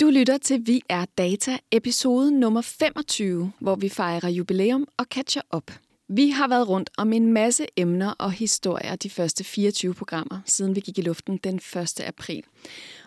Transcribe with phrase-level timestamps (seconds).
[0.00, 5.42] Du lytter til Vi er Data, episode nummer 25, hvor vi fejrer jubilæum og catcher
[5.50, 5.70] op.
[6.08, 10.76] Vi har været rundt om en masse emner og historier de første 24 programmer, siden
[10.76, 12.00] vi gik i luften den 1.
[12.00, 12.42] april.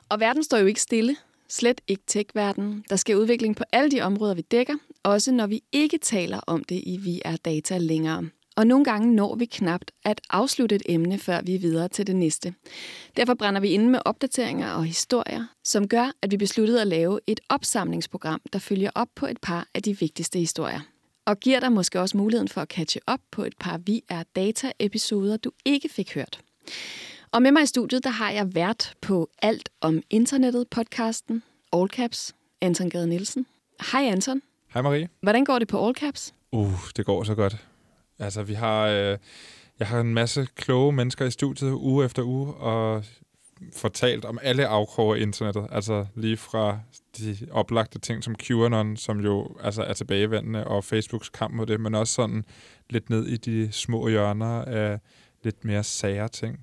[0.10, 1.16] Og verden står jo ikke stille,
[1.50, 2.84] slet ikke tech-verden.
[2.90, 6.64] Der sker udvikling på alle de områder, vi dækker, også når vi ikke taler om
[6.64, 8.30] det i Vi er Data længere.
[8.56, 12.08] Og nogle gange når vi knapt at afslutte et emne, før vi er videre til
[12.08, 12.54] det næste.
[13.18, 17.20] Derfor brænder vi inde med opdateringer og historier, som gør, at vi besluttede at lave
[17.28, 20.80] et opsamlingsprogram, der følger op på et par af de vigtigste historier.
[21.26, 24.24] Og giver dig måske også muligheden for at catche op på et par Vi er
[24.36, 26.40] Data-episoder, du ikke fik hørt.
[27.32, 31.90] Og med mig i studiet, der har jeg vært på Alt om Internettet podcasten, All
[31.90, 33.46] Caps, Anton Gade Nielsen.
[33.92, 34.42] Hej Anton.
[34.74, 35.10] Hej Marie.
[35.22, 36.34] Hvordan går det på All Caps?
[36.52, 37.58] Uh, det går så godt.
[38.24, 39.18] Altså, vi har, øh,
[39.80, 43.04] jeg har en masse kloge mennesker i studiet uge efter uge, og
[43.74, 45.68] fortalt om alle afkroge af internettet.
[45.72, 46.80] Altså lige fra
[47.18, 51.80] de oplagte ting som QAnon, som jo altså er tilbagevendende, og Facebooks kamp mod det,
[51.80, 52.46] men også sådan
[52.90, 55.00] lidt ned i de små hjørner af
[55.44, 56.60] lidt mere sære ting.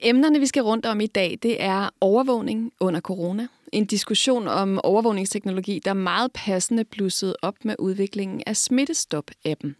[0.00, 3.48] Emnerne, vi skal rundt om i dag, det er overvågning under corona.
[3.72, 9.74] En diskussion om overvågningsteknologi, der meget passende blussede op med udviklingen af Smittestop-appen.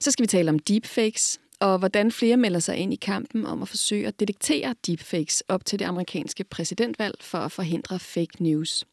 [0.00, 3.62] Så skal vi tale om deepfakes, og hvordan flere melder sig ind i kampen om
[3.62, 8.84] at forsøge at detektere deepfakes op til det amerikanske præsidentvalg for at forhindre fake news.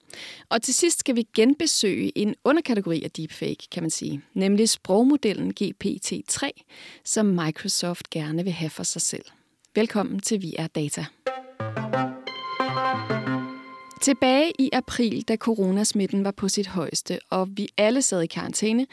[0.49, 5.53] Og til sidst skal vi genbesøge en underkategori af deepfake, kan man sige, nemlig sprogmodellen
[5.63, 6.49] GPT-3,
[7.05, 9.25] som Microsoft gerne vil have for sig selv.
[9.75, 11.05] Velkommen til Vi er Data.
[14.03, 18.87] Tilbage i april, da coronasmitten var på sit højeste, og vi alle sad i karantæne,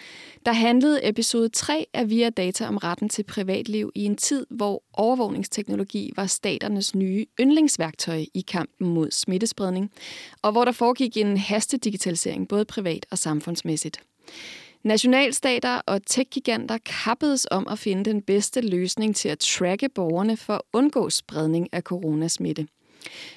[0.47, 4.83] der handlede episode 3 af Via Data om retten til privatliv i en tid, hvor
[4.93, 9.91] overvågningsteknologi var staternes nye yndlingsværktøj i kampen mod smittespredning,
[10.43, 14.01] og hvor der foregik en hastedigitalisering både privat og samfundsmæssigt.
[14.83, 20.55] Nationalstater og tech-giganter kappedes om at finde den bedste løsning til at tracke borgerne for
[20.55, 22.67] at undgå spredning af coronasmitte.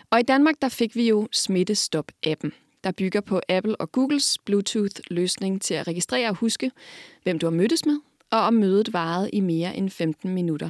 [0.09, 2.51] Og i Danmark der fik vi jo Smittestop-appen,
[2.83, 6.71] der bygger på Apple og Googles Bluetooth-løsning til at registrere og huske,
[7.23, 7.99] hvem du har mødtes med,
[8.31, 10.69] og om mødet varede i mere end 15 minutter.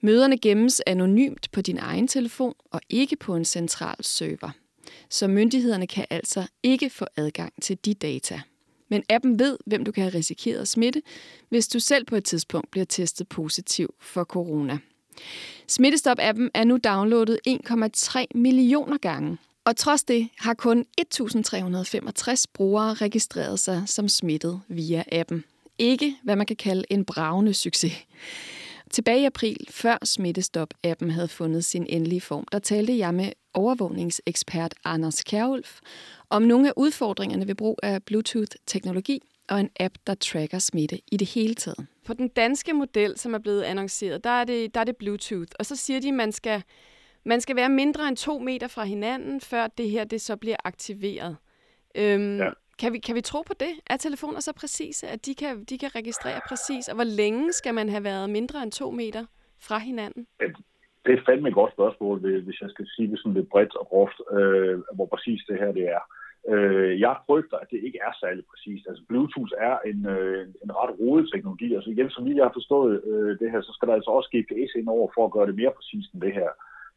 [0.00, 4.50] Møderne gemmes anonymt på din egen telefon og ikke på en central server.
[5.10, 8.40] Så myndighederne kan altså ikke få adgang til de data.
[8.88, 11.02] Men appen ved, hvem du kan have risikeret at smitte,
[11.48, 14.78] hvis du selv på et tidspunkt bliver testet positiv for corona.
[15.68, 19.38] Smittestop-appen er nu downloadet 1,3 millioner gange.
[19.64, 25.44] Og trods det har kun 1.365 brugere registreret sig som smittet via appen.
[25.78, 27.92] Ikke hvad man kan kalde en bravende succes.
[28.90, 34.74] Tilbage i april, før Smittestop-appen havde fundet sin endelige form, der talte jeg med overvågningsekspert
[34.84, 35.80] Anders Kjærulf
[36.30, 41.16] om nogle af udfordringerne ved brug af Bluetooth-teknologi og en app, der tracker smitte i
[41.16, 41.86] det hele taget.
[42.06, 45.52] På den danske model, som er blevet annonceret, der er det, der er det Bluetooth.
[45.58, 46.62] Og så siger de, at man skal,
[47.24, 50.56] man skal være mindre end to meter fra hinanden, før det her det så bliver
[50.64, 51.36] aktiveret.
[51.94, 52.50] Øhm, ja.
[52.78, 53.72] kan, vi, kan vi tro på det?
[53.86, 56.88] Er telefoner så præcise, at de kan, de kan registrere præcis?
[56.88, 59.24] Og hvor længe skal man have været mindre end to meter
[59.60, 60.26] fra hinanden?
[61.06, 63.86] Det er fandme et godt spørgsmål, hvis jeg skal sige det sådan lidt bredt og
[63.86, 66.00] groft, øh, hvor præcis det her det er.
[66.52, 68.84] Øh, jeg frygter, at det ikke er særlig præcist.
[68.88, 71.74] Altså Bluetooth er en, øh, en ret rodet teknologi.
[71.74, 74.28] Altså igen, som lige jeg har forstået øh, det her, så skal der altså også
[74.34, 76.50] GPS ind over for at gøre det mere præcist end det her.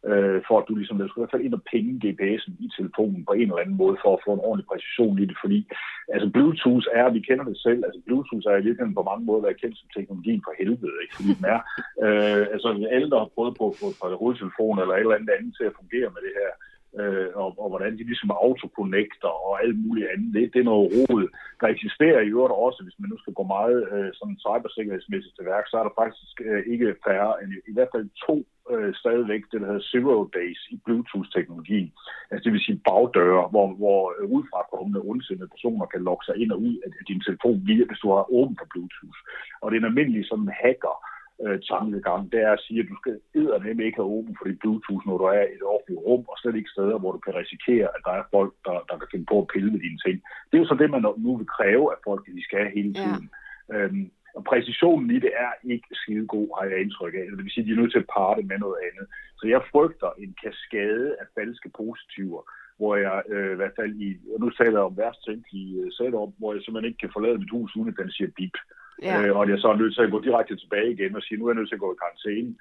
[0.10, 2.68] Øh, for at du ligesom, du skal i hvert fald ind og penge GPS'en i
[2.78, 5.38] telefonen på en eller anden måde, for at få en ordentlig præcision i det.
[5.44, 5.60] Fordi
[6.14, 9.46] altså Bluetooth er, vi kender det selv, altså Bluetooth er i virkeligheden på mange måder
[9.46, 11.16] været kendt som teknologien for helvede, ikke?
[11.18, 11.60] Fordi den er,
[12.06, 15.36] øh, altså alle, der har prøvet på at få et hovedtelefon eller et eller andet
[15.38, 16.52] andet til at fungere med det her,
[17.00, 20.34] øh, og, og hvordan de ligesom autoconnecter og alt muligt andet.
[20.34, 21.24] Det, det er noget rod.
[21.62, 25.46] Der eksisterer i øvrigt også, hvis man nu skal gå meget øh, sådan cybersikkerhedsmæssigt til
[25.46, 28.36] værk, så er der faktisk øh, ikke færre end i, i hvert fald to
[28.74, 31.82] øh, stadigvæk, det der hedder zero days i Bluetooth-teknologi.
[32.32, 36.52] Altså det vil sige bagdøre, hvor, hvor øh, udfrakommende ondsindede personer kan logge sig ind
[36.52, 39.20] og ud af din telefon, via, hvis du har åben for Bluetooth.
[39.62, 40.96] Og det er en almindelig sådan hacker,
[41.44, 44.60] øh, tankegang, det er at sige, at du skal eddermame ikke have åben for dit
[44.60, 47.36] Bluetooth, når du er i et offentligt rum, og slet ikke steder, hvor du kan
[47.42, 50.18] risikere, at der er folk, der, der kan finde på at pille med dine ting.
[50.48, 52.78] Det er jo så det, man nu vil kræve af folk, at de skal have
[52.80, 53.26] hele tiden.
[53.30, 53.76] Ja.
[53.76, 54.06] Øhm,
[54.38, 57.26] og præcisionen i det er ikke skide god, har jeg indtryk af.
[57.30, 59.06] Det vil sige, at de er nødt til at parre det med noget andet.
[59.40, 62.42] Så jeg frygter en kaskade af falske positiver,
[62.80, 65.90] hvor jeg øh, i hvert fald i, og nu taler jeg om værst tænkelige uh,
[65.98, 68.58] setup, hvor jeg simpelthen ikke kan forlade mit hus, uden at den siger bip.
[69.04, 69.22] Ja.
[69.22, 71.46] Øh, og jeg så er nødt til at gå direkte tilbage igen og sige, nu
[71.46, 72.52] er jeg nødt til at gå i karantæne.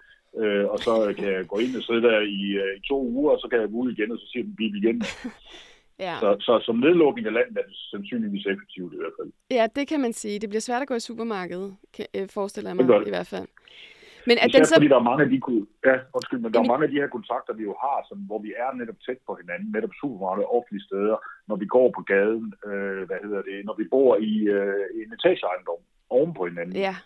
[0.40, 3.32] Øh, og så kan jeg gå ind og sidde der i, uh, i to uger,
[3.34, 5.02] og så kan jeg gå ud igen, og så siger den bip igen.
[5.98, 6.14] Ja.
[6.20, 9.30] Så, så som nedlukning af landet er det sandsynligvis effektivt i hvert fald.
[9.50, 10.38] Ja, det kan man sige.
[10.38, 13.06] Det bliver svært at gå i supermarkedet, kan, øh, forestiller jeg mig det det.
[13.06, 13.48] i hvert fald.
[14.28, 14.74] Men er den så...
[14.74, 15.38] fordi der er mange af de,
[15.88, 18.40] ja, undskyld, men der er mange af de her kontakter, vi jo har, som, hvor
[18.46, 21.16] vi er netop tæt på hinanden, netop supermarkeder, offentlige steder,
[21.48, 25.08] når vi går på gaden, øh, hvad hedder det, når vi bor i, øh, en
[25.16, 26.76] etageejendom oven på hinanden.
[26.76, 26.96] Ja.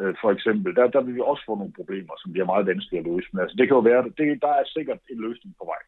[0.00, 3.00] Øh, for eksempel, der, der vil vi også få nogle problemer, som bliver meget vanskelige
[3.00, 3.28] at løse.
[3.32, 5.82] Men altså, det kan jo være, det, der er sikkert en løsning på vej.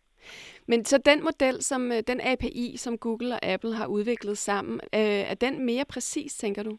[0.66, 4.80] Men så den model, som øh, den API, som Google og Apple har udviklet sammen,
[4.94, 6.78] øh, er den mere præcis, tænker du?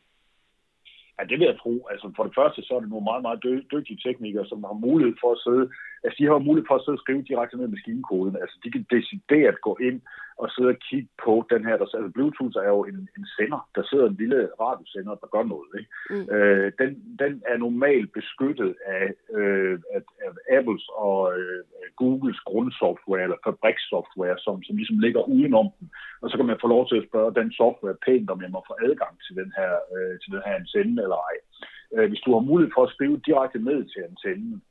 [1.19, 1.87] Ja, det vil jeg tro.
[1.91, 3.43] Altså, for det første, så er det nogle meget, meget
[3.73, 5.65] dygtige teknikere, som har mulighed for at sidde,
[6.03, 8.35] altså de har mulighed for at sidde og skrive direkte ned i maskinkoden.
[8.41, 9.99] Altså, de kan decideret gå ind
[10.41, 13.61] og sidde og kigge på den her, der, altså Bluetooth er jo en, en sender,
[13.75, 15.71] der sidder en lille radiosender, der gør noget.
[15.79, 15.91] Ikke?
[16.13, 16.25] Mm.
[16.35, 16.91] Øh, den,
[17.23, 19.05] den er normalt beskyttet af,
[19.37, 21.63] øh, af, af Apples og øh,
[22.01, 25.87] Googles grundsoftware, eller fabrikssoftware, som, som ligesom ligger udenom den.
[26.21, 28.59] Og så kan man få lov til at spørge den software pænt, om jeg må
[28.67, 31.35] få adgang til den her, øh, til den her antenne eller ej.
[31.95, 34.61] Øh, hvis du har mulighed for at skrive direkte ned til antennen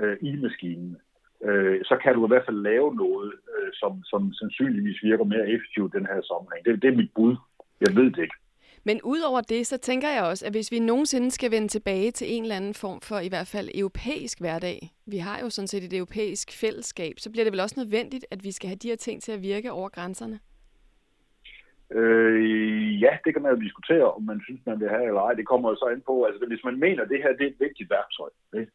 [0.00, 0.96] øh, i maskinen,
[1.44, 5.48] øh, så kan du i hvert fald lave noget, øh, som, som sandsynligvis virker mere
[5.54, 6.64] effektivt i den her sammenhæng.
[6.64, 7.36] Det, det er mit bud.
[7.80, 8.38] Jeg ved det ikke.
[8.86, 12.26] Men udover det, så tænker jeg også, at hvis vi nogensinde skal vende tilbage til
[12.36, 15.84] en eller anden form for i hvert fald europæisk hverdag, vi har jo sådan set
[15.84, 18.96] et europæisk fællesskab, så bliver det vel også nødvendigt, at vi skal have de her
[18.96, 20.38] ting til at virke over grænserne?
[21.98, 25.34] Øh, ja, det kan man jo diskutere, om man synes, man vil have eller ej.
[25.34, 27.50] Det kommer jo så ind på, altså hvis man mener, at det her det er
[27.50, 28.30] et vigtigt værktøj,
[28.60, 28.72] ikke?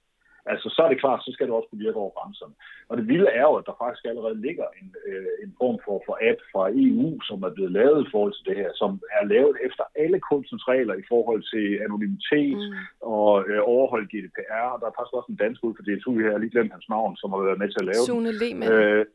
[0.53, 2.53] Altså så er det klart, så skal det også kunne virke over grænserne.
[2.89, 5.95] Og det vilde er jo, at der faktisk allerede ligger en, øh, en form for,
[6.07, 9.23] for app fra EU, som er blevet lavet i forhold til det her, som er
[9.33, 13.09] lavet efter alle kunstens regler i forhold til anonymitet mm.
[13.15, 14.65] og øh, overholde GDPR.
[14.73, 16.89] Og der er faktisk også en dansk ud for DSU her, jeg lige glemt hans
[16.95, 18.71] navn, som har været med til at lave Sune Lehmann.
[18.73, 19.05] Øh,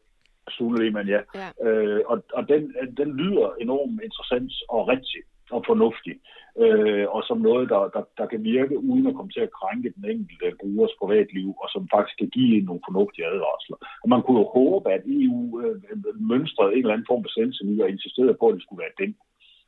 [0.57, 1.21] Sune Lehmann, ja.
[1.41, 1.49] ja.
[1.67, 2.63] Øh, og og den,
[3.01, 5.21] den lyder enormt interessant og rigtig
[5.57, 6.15] og fornuftig,
[6.65, 9.93] øh, og som noget, der, der, der kan virke uden at komme til at krænke
[9.97, 13.79] den enkelte brugers privatliv, og som faktisk kan give nogle fornuftige advarsler.
[14.03, 15.77] Og man kunne jo håbe, at EU øh,
[16.33, 19.13] mønstrede en eller anden form for selvtillid og insisterede på, at det skulle være den.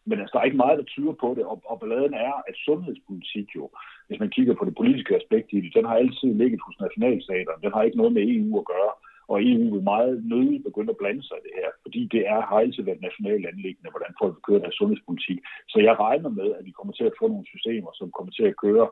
[0.09, 2.57] Men altså, der er ikke meget, der tyder på det, og, og balladen er, at
[2.67, 3.65] sundhedspolitik jo,
[4.09, 7.63] hvis man kigger på det politiske aspekt i det, den har altid ligget hos nationalstaterne.
[7.65, 8.93] Den har ikke noget med EU at gøre.
[9.29, 12.41] Og EU vil meget nødigt begynde at blande sig i det her, fordi det er,
[12.49, 15.39] har altid været nationale anlæggende, hvordan folk vil køre deres sundhedspolitik.
[15.69, 18.47] Så jeg regner med, at vi kommer til at få nogle systemer, som kommer til
[18.51, 18.87] at køre,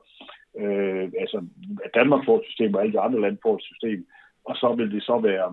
[0.61, 1.39] øh, altså
[1.85, 4.01] at Danmark får et system, og alle de andre lande får et system,
[4.49, 5.49] og så vil det så være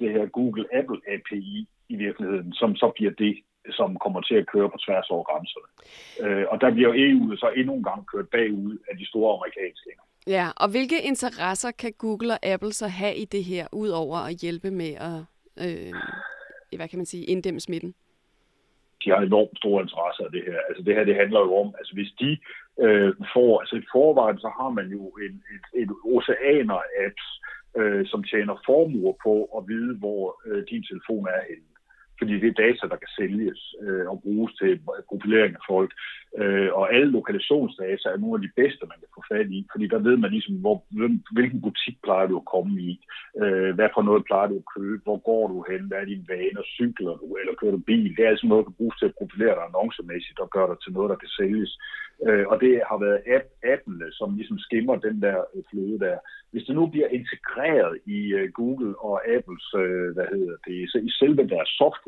[0.00, 3.34] det her Google-Apple API i virkeligheden, som så bliver det,
[3.70, 5.68] som kommer til at køre på tværs over grænserne.
[6.22, 9.90] Øh, og der bliver EU så endnu en gang kørt bagud af de store amerikanske
[10.26, 14.34] Ja, og hvilke interesser kan Google og Apple så have i det her, udover at
[14.42, 15.20] hjælpe med at,
[15.64, 15.92] øh,
[16.76, 17.94] hvad kan man sige, inddæmme smitten?
[19.04, 20.60] De har enormt store interesser af det her.
[20.68, 22.30] Altså det her, det handler jo om, altså hvis de
[22.84, 27.26] øh, får, altså i forvejen, så har man jo en, et, et oceaner-apps,
[27.76, 31.73] øh, som tjener formuer på at vide, hvor øh, din telefon er henne
[32.18, 34.80] fordi det er data, der kan sælges øh, og bruges til
[35.10, 35.90] profilering af folk.
[36.40, 39.86] Øh, og alle lokalisationsdata er nogle af de bedste, man kan få fat i, fordi
[39.94, 40.76] der ved man ligesom, hvor,
[41.36, 42.92] hvilken butik plejer du at komme i,
[43.42, 46.28] øh, hvad for noget plejer du at købe, hvor går du hen, hvad er dine
[46.34, 48.16] vaner, cykler du, eller kører du bil.
[48.16, 50.78] Det er altså noget, du kan bruges til at profilere dig annoncemæssigt og gøre dig
[50.80, 51.72] til noget, der kan sælges.
[52.26, 56.18] Øh, og det har været app, appene, som ligesom skimmer den der øh, fløde der.
[56.50, 60.98] Hvis det nu bliver integreret i uh, Google og Apples, uh, hvad hedder det, så
[61.08, 62.03] i selve deres software,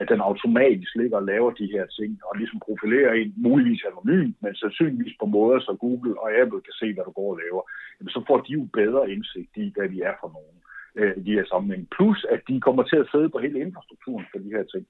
[0.00, 4.36] at den automatisk ligger og laver de her ting, og ligesom profilerer en muligvis anonymt,
[4.42, 7.62] men sandsynligvis på måder, så Google og Apple kan se, hvad du går og laver,
[7.96, 10.56] jamen, så får de jo bedre indsigt i, hvad vi er for nogen
[11.00, 11.88] uh, i de her sammenhæng.
[11.96, 14.84] Plus, at de kommer til at sidde på hele infrastrukturen for de her ting.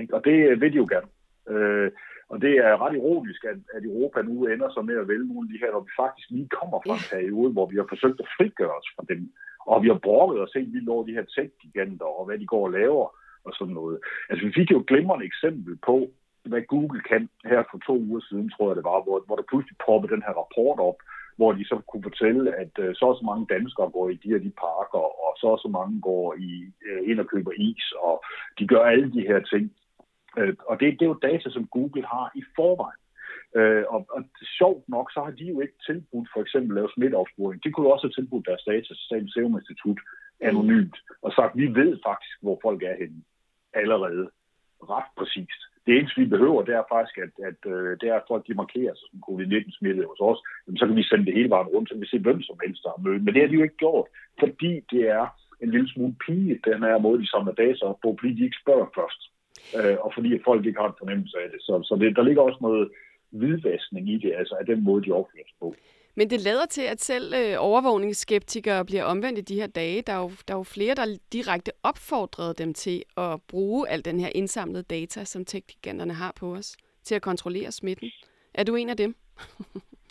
[0.00, 0.14] Ikke?
[0.16, 1.10] Og det vil de jo gerne.
[1.52, 1.88] Uh,
[2.32, 5.46] og det er ret ironisk, at, at Europa nu ender så med at vælge nogle
[5.46, 8.20] af de her, når vi faktisk lige kommer fra en periode, hvor vi har forsøgt
[8.20, 9.20] at frigøre os fra dem.
[9.66, 12.64] Og vi har brokket os helt vildt over de her tech-giganter, og hvad de går
[12.66, 13.06] og laver,
[13.44, 13.98] og sådan noget.
[14.30, 15.96] Altså, vi fik jo et glimrende eksempel på,
[16.50, 19.50] hvad Google kan her for to uger siden, tror jeg det var, hvor, hvor der
[19.50, 20.98] pludselig poppede den her rapport op,
[21.36, 24.34] hvor de så kunne fortælle, at øh, så og så mange danskere går i de
[24.34, 26.52] og de parker, og så og så mange går i,
[26.86, 28.24] øh, ind og køber is, og
[28.58, 29.64] de gør alle de her ting.
[30.38, 33.02] Øh, og det, det er jo data, som Google har i forvejen.
[33.58, 34.22] Øh, og, og
[34.58, 37.64] sjovt nok, så har de jo ikke tilbudt for eksempel at lave smitteopsporing.
[37.64, 40.00] De kunne jo også have tilbudt deres data til Statens Serum Institut
[40.40, 43.22] anonymt, og sagt, vi ved faktisk, hvor folk er henne
[43.74, 44.24] allerede.
[44.94, 45.60] Ret præcist.
[45.86, 48.54] Det eneste, vi behøver, det er faktisk, at, at at det er, at folk de
[48.62, 50.40] markerer sig som covid-19-smittede hos os.
[50.64, 52.82] Jamen, så kan vi sende det hele vejen rundt, så vi se, hvem som helst
[52.84, 53.24] der er mødt.
[53.24, 54.06] Men det har de jo ikke gjort,
[54.40, 55.26] fordi det er
[55.62, 58.88] en lille smule pige, den her måde, de samler data på, fordi de ikke spørger
[58.98, 59.20] først.
[59.78, 61.60] øh, og fordi at folk ikke har en fornemmelse af det.
[61.66, 62.90] Så, så det, der ligger også noget
[63.30, 65.74] hvidvaskning i det, altså af den måde, de opfører sig på.
[66.16, 70.02] Men det lader til, at selv øh, overvågningsskeptikere bliver omvendt i de her dage.
[70.02, 74.04] Der er, jo, der er jo flere, der direkte opfordrede dem til at bruge al
[74.04, 78.10] den her indsamlede data, som tech-giganterne har på os, til at kontrollere smitten.
[78.54, 79.14] Er du en af dem?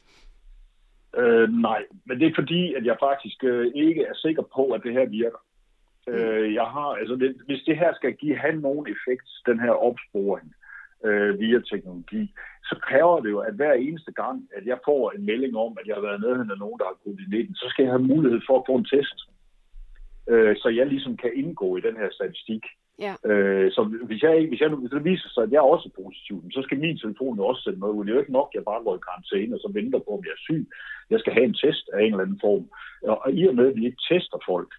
[1.19, 4.81] øh, nej, men det er fordi, at jeg faktisk øh, ikke er sikker på, at
[4.83, 5.43] det her virker.
[6.07, 6.13] Mm.
[6.13, 9.71] Øh, jeg har, altså det, hvis det her skal give have nogen effekt, den her
[9.71, 10.53] opsporing
[11.07, 12.23] øh, via teknologi,
[12.69, 15.87] så kræver det jo, at hver eneste gang, at jeg får en melding om, at
[15.87, 18.55] jeg har været nede af nogen, der har covid-19, så skal jeg have mulighed for
[18.59, 19.19] at få en test.
[20.31, 22.63] Øh, så jeg ligesom kan indgå i den her statistik.
[22.99, 23.13] Ja.
[23.29, 26.51] Øh, så hvis, jeg, hvis, jeg, hvis det viser sig, at jeg er også positiv,
[26.51, 28.05] så skal min telefon jo også sende noget ud.
[28.05, 30.11] Det er jo ikke nok, at jeg bare går i karantæne og så venter på,
[30.17, 30.67] om jeg er syg.
[31.09, 32.65] Jeg skal have en test af en eller anden form.
[33.23, 34.71] Og i og med, at vi ikke tester folk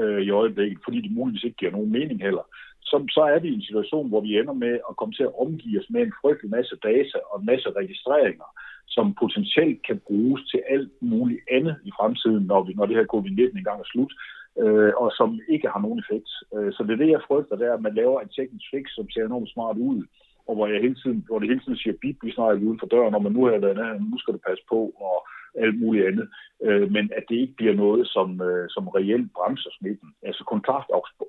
[0.00, 2.44] øh, i øjeblikket, fordi det muligvis ikke giver nogen mening heller,
[2.90, 5.36] så, så er vi i en situation, hvor vi ender med at komme til at
[5.44, 8.48] omgive os med en frygtelig masse data og en masse registreringer,
[8.94, 13.12] som potentielt kan bruges til alt muligt andet i fremtiden, når, vi, når det her
[13.14, 14.12] covid-19 engang er slut,
[14.62, 16.30] øh, og som ikke har nogen effekt.
[16.54, 18.84] Øh, så det er det, jeg frygter, det er, at man laver en teknisk fix,
[18.96, 20.00] som ser enormt smart ud,
[20.48, 22.80] og hvor, jeg hele tiden, hvor det hele tiden siger bip, vi snakker er uden
[22.80, 25.16] for døren, og man nu har været nu skal du passe på, og
[25.54, 26.28] alt muligt andet.
[26.64, 30.10] Øh, men at det ikke bliver noget, som, øh, som reelt bremser smitten.
[30.22, 30.42] Altså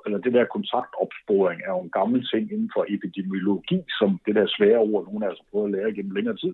[0.05, 4.55] eller det der kontaktopsporing er jo en gammel ting inden for epidemiologi, som det der
[4.57, 6.53] svære ord, nogen har altså prøvet at lære gennem længere tid.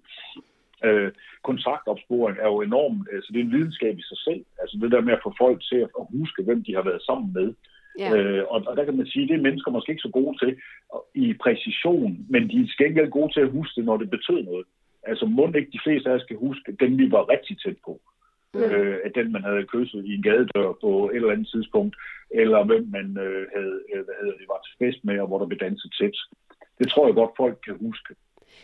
[0.87, 1.11] Øh,
[1.43, 4.41] kontaktopsporing er jo enormt, altså det er en videnskab i sig selv.
[4.61, 7.33] Altså det der med at få folk til at huske, hvem de har været sammen
[7.33, 7.53] med.
[7.99, 8.09] Ja.
[8.15, 10.37] Øh, og, og der kan man sige, at det er mennesker måske ikke så gode
[10.41, 10.51] til
[11.15, 14.65] i præcision, men de er skængel gode til at huske det, når det betyder noget.
[15.05, 18.01] Altså må ikke de fleste af os kan huske, den vi var rigtig tæt på.
[18.53, 18.61] Mm.
[18.61, 21.95] Øh, at den, man havde kysset i en gadedør på et eller andet tidspunkt,
[22.29, 25.39] eller hvem man øh, havde, øh, hvad hedder det, var til fest med, og hvor
[25.39, 26.17] der blev danset tæt.
[26.79, 28.15] Det tror jeg godt, folk kan huske.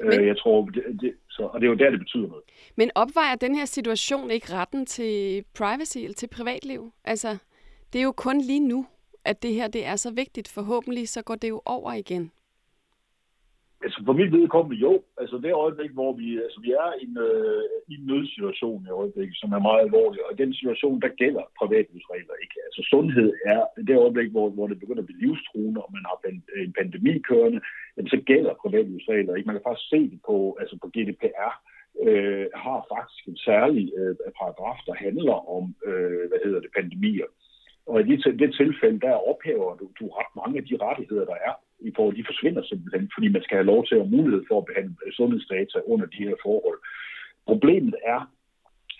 [0.01, 2.43] Øh, men, jeg tror, det, det, så, og det er jo der, det betyder noget.
[2.75, 6.91] Men opvejer den her situation ikke retten til privacy eller til privatliv?
[7.03, 7.37] Altså,
[7.93, 8.85] det er jo kun lige nu,
[9.25, 10.47] at det her det er så vigtigt.
[10.47, 12.31] Forhåbentlig så går det jo over igen.
[13.85, 14.93] Altså for mit vedkommende jo.
[15.21, 18.91] Altså det øjeblik, hvor vi, altså, vi er i en, øh, i en nødsituation i
[19.01, 22.57] øjeblikket, som er meget alvorlig, og i den situation, der gælder privatlivsregler ikke.
[22.67, 26.17] Altså sundhed er det øjeblik, hvor, hvor det begynder at blive livstruende, og man har
[26.63, 27.59] en pandemi kørende,
[27.95, 29.47] jamen, så gælder privatlivsregler ikke.
[29.49, 31.51] Man kan faktisk se det på, altså på GDPR,
[32.07, 37.29] øh, har faktisk en særlig øh, paragraf, der handler om, øh, hvad hedder det, pandemier.
[37.85, 41.39] Og i det, det tilfælde, der ophæver du, du ret mange af de rettigheder, der
[41.49, 44.43] er i forhold, de forsvinder simpelthen, fordi man skal have lov til at have mulighed
[44.47, 46.79] for at behandle sundhedsdata under de her forhold.
[47.45, 48.21] Problemet er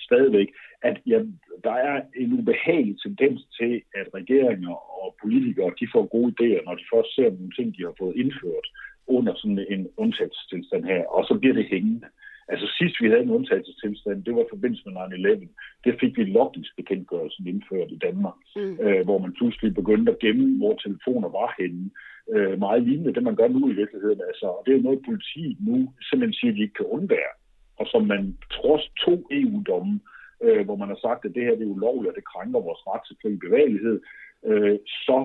[0.07, 0.49] stadigvæk,
[0.81, 1.19] at ja,
[1.63, 6.75] der er en ubehagelig tendens til, at regeringer og politikere de får gode idéer, når
[6.75, 8.67] de først ser nogle ting, de har fået indført
[9.07, 12.07] under sådan en undtagelsestilstand her, og så bliver det hængende.
[12.51, 15.47] Altså sidst vi havde en undtagelsestilstand, det var i forbindelse med 9-11.
[15.85, 18.77] Det fik vi logningsbekendtgørelsen indført i Danmark, mm.
[18.85, 21.89] øh, hvor man pludselig begyndte at gemme, hvor telefoner var henne.
[22.29, 24.21] Øh, meget lignende det, man gør nu i virkeligheden.
[24.27, 27.33] Altså, og det er jo noget, politiet nu simpelthen siger, at de ikke kan undvære.
[27.79, 29.99] Og som man trods to EU-domme,
[30.43, 32.87] øh, hvor man har sagt, at det her det er ulovligt, og det krænker vores
[32.87, 34.01] ret til fri bevægelighed,
[34.45, 35.17] øh, så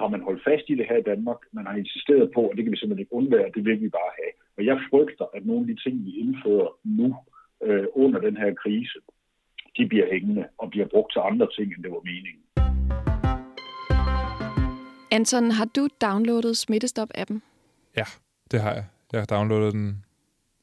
[0.00, 1.40] har man holdt fast i det her i Danmark.
[1.52, 4.12] Man har insisteret på, at det kan vi simpelthen ikke undvære, det vil vi bare
[4.20, 4.32] have.
[4.56, 7.16] Og jeg frygter, at nogle af de ting, vi indfører nu
[7.66, 8.98] øh, under den her krise,
[9.76, 12.44] de bliver hængende og bliver brugt til andre ting, end det var meningen.
[15.10, 17.40] Anton, har du downloadet Smittestop-appen?
[17.96, 18.04] Ja,
[18.50, 18.84] det har jeg.
[19.12, 20.04] Jeg har downloadet den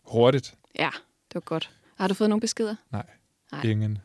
[0.04, 0.56] hurtigt.
[0.80, 0.90] Ja,
[1.28, 1.72] det var godt.
[1.96, 2.76] Har du fået nogle beskeder?
[2.92, 3.06] Nej,
[3.52, 3.66] Nej.
[3.66, 3.98] ingen.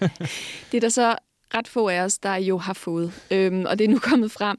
[0.72, 1.16] det er der så
[1.54, 3.12] ret få af os, der jo har fået.
[3.30, 4.58] Øhm, og det er nu kommet frem,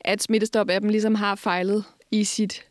[0.00, 2.64] at Smittestop-appen ligesom har fejlet i sit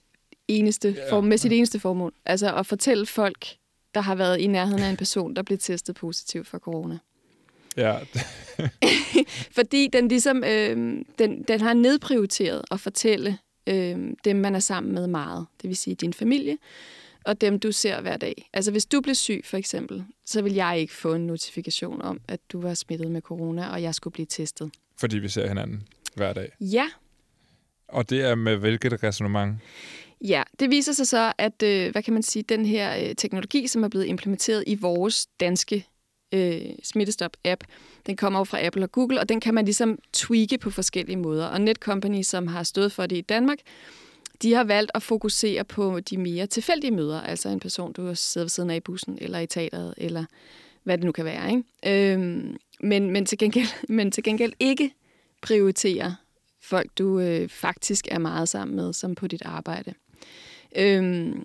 [0.47, 1.09] eneste yeah.
[1.09, 2.13] form, med sit eneste formål.
[2.25, 3.47] Altså at fortælle folk,
[3.93, 6.97] der har været i nærheden af en person, der blev testet positiv for corona.
[7.77, 7.97] Ja.
[9.57, 14.93] Fordi den ligesom, øh, den, den har nedprioriteret at fortælle øh, dem, man er sammen
[14.93, 15.45] med meget.
[15.61, 16.57] Det vil sige din familie,
[17.25, 18.49] og dem, du ser hver dag.
[18.53, 22.21] Altså hvis du blev syg, for eksempel, så vil jeg ikke få en notifikation om,
[22.27, 24.71] at du var smittet med corona, og jeg skulle blive testet.
[24.99, 25.83] Fordi vi ser hinanden
[26.15, 26.51] hver dag?
[26.59, 26.89] Ja.
[27.87, 29.61] Og det er med hvilket resonemang?
[30.21, 33.67] Ja, det viser sig så, at øh, hvad kan man sige, den her øh, teknologi,
[33.67, 35.85] som er blevet implementeret i vores danske
[36.31, 37.63] øh, Smittestop-app,
[38.05, 41.17] den kommer jo fra Apple og Google, og den kan man ligesom tweake på forskellige
[41.17, 41.45] måder.
[41.45, 43.57] Og Netcompany, som har stået for det i Danmark,
[44.41, 48.45] de har valgt at fokusere på de mere tilfældige møder, altså en person, du sidder
[48.45, 50.25] ved siden af i bussen, eller i teateret, eller
[50.83, 51.51] hvad det nu kan være.
[51.51, 52.13] Ikke?
[52.13, 53.67] Øhm, men, men, til gengæld,
[53.97, 54.91] men til gengæld ikke
[55.41, 56.15] prioritere
[56.61, 59.93] folk, du øh, faktisk er meget sammen med, som på dit arbejde.
[60.75, 61.43] Øhm,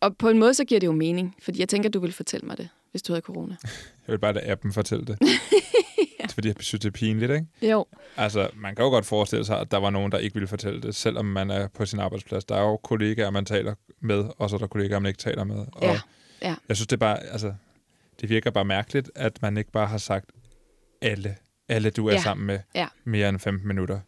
[0.00, 2.46] og på en måde, så giver det jo mening, fordi jeg tænker, du vil fortælle
[2.46, 3.56] mig det, hvis du havde corona.
[4.06, 5.18] Jeg vil bare lade appen fortælle det.
[6.20, 6.26] ja.
[6.34, 7.46] Fordi jeg synes, det er pinligt, ikke?
[7.62, 7.86] Jo.
[8.16, 10.82] Altså, man kan jo godt forestille sig, at der var nogen, der ikke ville fortælle
[10.82, 12.44] det, selvom man er på sin arbejdsplads.
[12.44, 15.44] Der er jo kollegaer, man taler med, og så er der kollegaer, man ikke taler
[15.44, 15.56] med.
[15.72, 16.00] Og Ja,
[16.42, 16.54] ja.
[16.68, 17.54] Jeg synes, det er bare, altså,
[18.20, 20.30] det virker bare mærkeligt, at man ikke bare har sagt
[21.02, 21.36] alle,
[21.68, 22.20] alle du er Ja.
[22.20, 22.86] sammen med Ja.
[23.04, 24.00] mere end 15 minutter.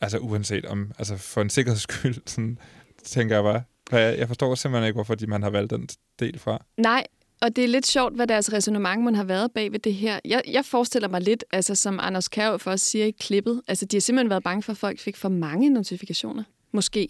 [0.00, 2.58] Altså uanset om, altså for en sikkerheds skyld, sådan,
[3.04, 3.62] tænker jeg bare,
[3.98, 5.88] jeg forstår simpelthen ikke, hvorfor de, man har valgt den
[6.20, 6.64] del fra.
[6.76, 7.06] Nej,
[7.40, 10.20] og det er lidt sjovt, hvad deres resonemang man har været bag ved det her.
[10.24, 13.86] Jeg, jeg forestiller mig lidt, altså som Anders Kærv for os siger i klippet, altså
[13.86, 16.42] de har simpelthen været bange for, at folk fik for mange notifikationer.
[16.72, 17.08] Måske.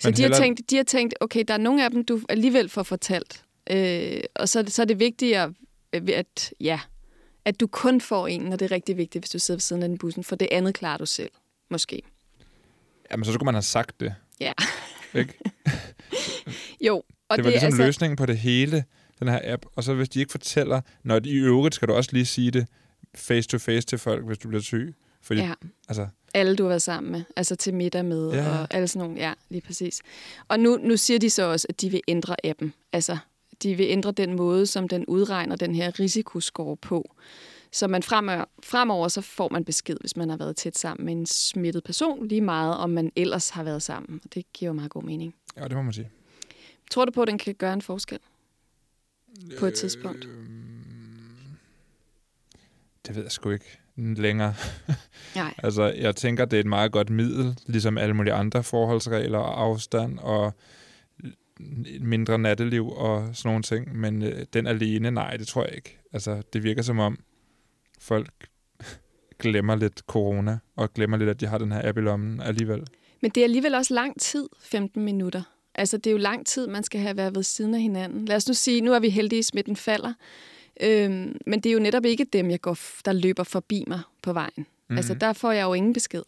[0.00, 2.04] Så Men de har, heller- tænkt, de har tænkt, okay, der er nogle af dem,
[2.04, 3.44] du alligevel får fortalt.
[3.70, 5.52] Øh, og så, så er det vigtigere,
[5.92, 6.80] øh, at, ja,
[7.44, 9.82] at du kun får en, når det er rigtig vigtigt, hvis du sidder ved siden
[9.82, 11.30] af den bussen, for det andet klarer du selv.
[11.70, 12.02] Måske.
[13.10, 14.52] Jamen, så skulle man have sagt det, Ja.
[15.14, 15.32] ikke?
[16.86, 17.02] Jo.
[17.28, 17.82] Og det var ligesom altså...
[17.82, 18.84] løsningen på det hele,
[19.18, 19.66] den her app.
[19.76, 22.50] Og så hvis de ikke fortæller, når de i øvrigt skal du også lige sige
[22.50, 22.66] det
[23.14, 24.94] face to face til folk, hvis du bliver syg.
[25.22, 25.52] Fordi, Ja.
[25.88, 28.36] altså, alle, du har været sammen med, altså til middag med, Ja.
[28.42, 28.58] ja.
[28.58, 30.00] og alle sådan nogle, ja, lige præcis.
[30.48, 32.72] Og nu, nu siger de så også, at de vil ændre appen.
[32.92, 33.18] Altså,
[33.62, 37.14] de vil ændre den måde, som den udregner den her risikoscore på.
[37.72, 41.12] Så man fremover, fremover så får man besked, hvis man har været tæt sammen med
[41.12, 44.20] en smittet person, lige meget om man ellers har været sammen.
[44.24, 45.34] Og det giver jo meget god mening.
[45.56, 46.10] ja, det må man sige.
[46.90, 48.18] Tror du på, at den kan gøre en forskel
[49.58, 50.24] på et tidspunkt?
[50.24, 50.30] Øh,
[53.06, 54.54] Det ved jeg sgu ikke længere.
[55.34, 55.54] Nej.
[55.62, 59.62] Altså, jeg tænker, det er et meget godt middel, ligesom alle mulige andre forholdsregler og
[59.62, 60.52] afstand og
[62.00, 63.96] mindre natteliv og sådan nogle ting.
[63.96, 65.98] Men øh, den alene, nej, det tror jeg ikke.
[66.12, 67.18] Altså, det virker som om
[68.00, 68.48] folk
[69.42, 72.86] glemmer lidt corona, og glemmer lidt, at de har den her app i lommen alligevel.
[73.22, 75.42] Men det er alligevel også lang tid, 15 minutter.
[75.78, 78.24] Altså, det er jo lang tid, man skal have været ved siden af hinanden.
[78.24, 80.12] Lad os nu sige, nu er vi heldige, at smitten falder.
[80.80, 84.32] Øhm, men det er jo netop ikke dem, jeg går, der løber forbi mig på
[84.32, 84.52] vejen.
[84.56, 84.66] Mhm.
[84.88, 84.96] Mm.
[84.96, 86.22] Altså, der får jeg jo ingen besked.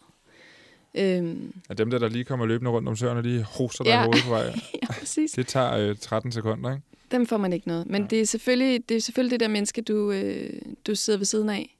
[0.95, 4.01] Øhm, Og dem der, der lige kommer løbende rundt om søerne, de hoster dig Ja.
[4.01, 4.43] i hovedet på vej.
[4.81, 5.31] ja, præcis.
[5.31, 6.83] Det tager øh, 13 sekunder, ikke?
[7.11, 7.85] Dem får man ikke noget.
[7.87, 11.25] Men det er, selvfølgelig, det er selvfølgelig det der menneske, du, øh, du sidder ved
[11.25, 11.77] siden af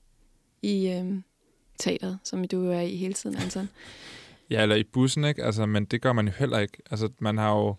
[0.62, 1.14] i øh,
[1.80, 3.70] teateret, som du er i hele tiden, Anton.
[4.50, 5.44] Ja, eller i bussen, ikke?
[5.44, 6.78] Altså, men det gør man jo heller ikke.
[6.92, 7.76] Altså, man har jo...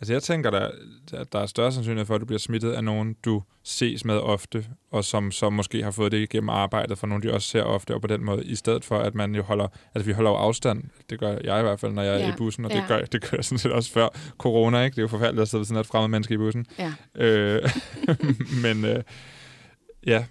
[0.00, 0.70] Altså, jeg tænker, der,
[1.10, 4.14] der- der er større sandsynlighed for, at du bliver smittet af nogen, du ses med
[4.16, 7.62] ofte, og som, som måske har fået det igennem arbejdet, for nogen, de også ser
[7.62, 9.68] ofte, og på den måde, i stedet for, at man jo holder...
[9.94, 10.84] Altså, vi holder jo afstand.
[11.10, 12.76] Det gør jeg i hvert fald, når jeg er Ja, i bussen, og ja.
[12.80, 14.94] det, gør, det gør jeg sådan set også før corona, ikke?
[14.94, 16.66] Det er jo forfærdeligt at sidde ved sådan et fremmed menneske i bussen.
[16.78, 16.92] Ja.
[17.14, 17.70] Øh,
[18.64, 19.02] men øh,
[20.06, 20.24] ja,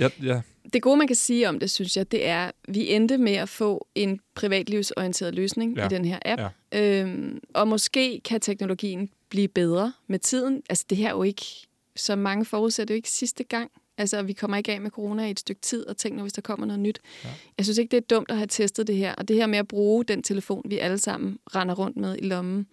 [0.00, 0.40] ja, ja,
[0.72, 3.32] Det gode, man kan sige om det, synes jeg, det er, at vi endte med
[3.34, 5.86] at få en privatlivsorienteret løsning Ja.
[5.86, 6.42] i den her app.
[6.72, 7.00] Ja.
[7.00, 10.62] Øhm, og måske kan teknologien blive bedre med tiden.
[10.70, 11.44] Altså, det her er jo ikke,
[11.96, 13.70] som mange forudsætter, det er jo ikke sidste gang.
[13.98, 16.32] Altså, vi kommer ikke af med corona i et stykke tid, og tænk nu, hvis
[16.32, 16.98] der kommer noget nyt.
[17.24, 17.28] Ja.
[17.58, 19.14] Jeg synes ikke, det er dumt at have testet det her.
[19.14, 22.24] Og det her med at bruge den telefon, vi alle sammen render rundt med i
[22.26, 22.66] lommen,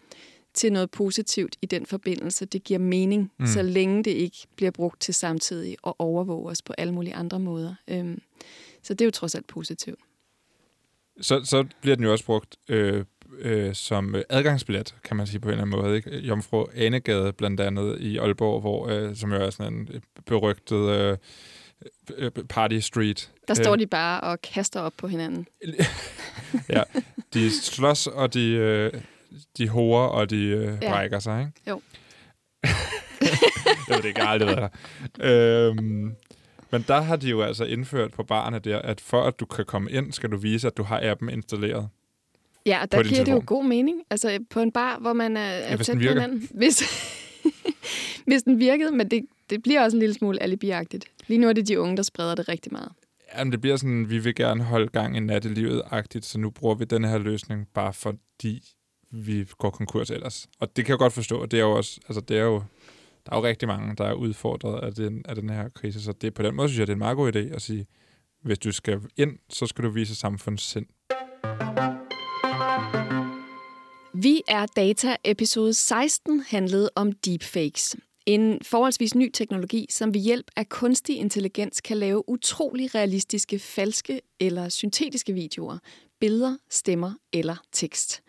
[0.54, 3.46] til noget positivt i den forbindelse, det giver mening, Mm.
[3.48, 7.40] så længe det ikke bliver brugt til samtidig at overvåge os på alle mulige andre
[7.40, 7.76] måder.
[7.88, 8.22] Øhm,
[8.84, 10.00] så det er jo trods alt positivt.
[11.22, 13.06] så, så bliver den jo også brugt øh,
[13.40, 15.96] øh, som adgangsbillet, kan man sige på en eller anden måde.
[15.96, 16.18] Ikke?
[16.20, 20.90] Jomfru Anegade blandt andet i Aalborg, hvor, øh, som jo er sådan en øh, berygtet
[20.90, 21.18] øh,
[22.18, 23.32] øh, party street.
[23.48, 25.48] Der står Øh, de bare og kaster op på hinanden.
[26.70, 26.84] ja,
[27.34, 28.94] de slås, og de, øh,
[29.58, 30.92] de horer, og de øh, ja.
[30.92, 31.70] Brækker sig, ikke?
[31.70, 31.82] Jo.
[33.24, 34.72] jeg ved det ikke, jeg har aldrig været
[35.18, 35.68] der.
[35.70, 36.16] Øhm,
[36.72, 39.66] men der har de jo altså indført på barne der, at for at du kan
[39.66, 41.90] komme ind, skal du vise, at du har appen installeret.
[42.66, 44.02] Ja, og der giver det jo god mening.
[44.10, 46.50] Altså på en bar, hvor man er, er hvis tæt på hinanden.
[46.52, 46.84] Hvis,
[48.28, 51.06] hvis den virkede, men det, det bliver også en lille smule alibiagtigt.
[51.28, 52.92] Lige nu er det de unge, der spreder det rigtig meget.
[53.38, 56.86] Jamen, det bliver sådan, vi vil gerne holde gang i nattelivet-agtigt, så nu bruger vi
[56.86, 58.64] den her løsning, bare fordi
[59.12, 60.48] vi går konkurs ellers.
[60.60, 62.64] Og det kan jeg godt forstå, og det er jo også, altså det er jo,
[63.26, 66.12] der er jo rigtig mange, der er udfordret af den, af den her krise, så
[66.12, 67.86] det, på den måde synes jeg, det er en meget god idé at sige,
[68.42, 70.86] hvis du skal ind, så skal du vise samfundssind.
[74.14, 77.96] Vi er Data episode 16 handlede om deepfakes.
[78.26, 84.22] En forholdsvis ny teknologi, som ved hjælp af kunstig intelligens kan lave utrolig realistiske, falske
[84.40, 85.78] eller syntetiske videoer,
[86.20, 88.22] billeder, stemmer eller tekst.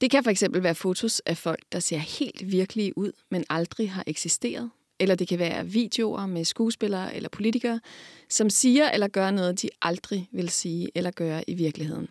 [0.00, 3.90] Det kan for eksempel være fotos af folk, der ser helt virkelige ud, men aldrig
[3.90, 4.70] har eksisteret.
[4.98, 7.80] Eller det kan være videoer med skuespillere eller politikere,
[8.28, 12.08] som siger eller gør noget, de aldrig vil sige eller gøre i virkeligheden.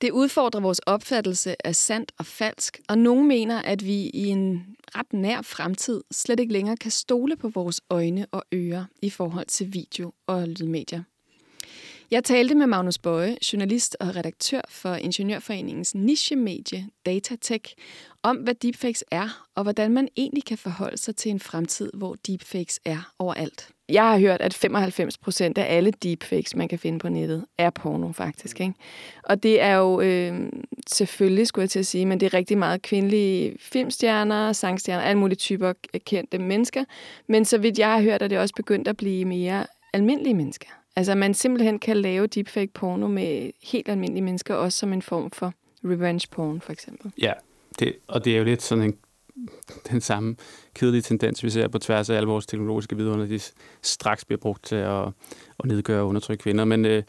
[0.00, 4.76] Det udfordrer vores opfattelse af sandt og falsk, og nogen mener, at vi i en
[4.94, 9.46] ret nær fremtid slet ikke længere kan stole på vores øjne og ører i forhold
[9.46, 11.02] til video og lydmedier.
[12.10, 17.74] Jeg talte med Magnus Bøje, journalist og redaktør for Ingeniørforeningens niche-medie Datatech,
[18.22, 22.16] om hvad deepfakes er, og hvordan man egentlig kan forholde sig til en fremtid, hvor
[22.26, 23.68] deepfakes er overalt.
[23.88, 27.70] Jeg har hørt, at 95 procent af alle deepfakes, man kan finde på nettet, er
[27.70, 28.60] porno faktisk.
[28.60, 28.74] Ikke?
[29.24, 30.52] Og det er jo øh,
[30.86, 35.18] selvfølgelig, skulle jeg til at sige, men det er rigtig meget kvindelige filmstjerner, sangstjerner, alle
[35.18, 35.72] mulige typer
[36.06, 36.84] kendte mennesker.
[37.26, 40.77] Men så vidt jeg har hørt, er det også begyndt at blive mere almindelige mennesker.
[40.96, 45.30] Altså man simpelthen kan lave deepfake porno med helt almindelige mennesker, også som en form
[45.30, 45.52] for
[45.84, 47.12] revenge porn for eksempel.
[47.18, 47.32] Ja,
[47.78, 48.96] det, og det er jo lidt sådan en,
[49.90, 50.36] den samme
[50.74, 53.40] kedelige tendens, vi ser på tværs af alle vores teknologiske vidunder, de
[53.82, 55.06] straks bliver brugt til at,
[55.58, 56.64] at nedgøre og undertrykke kvinder.
[56.64, 57.02] Men øh,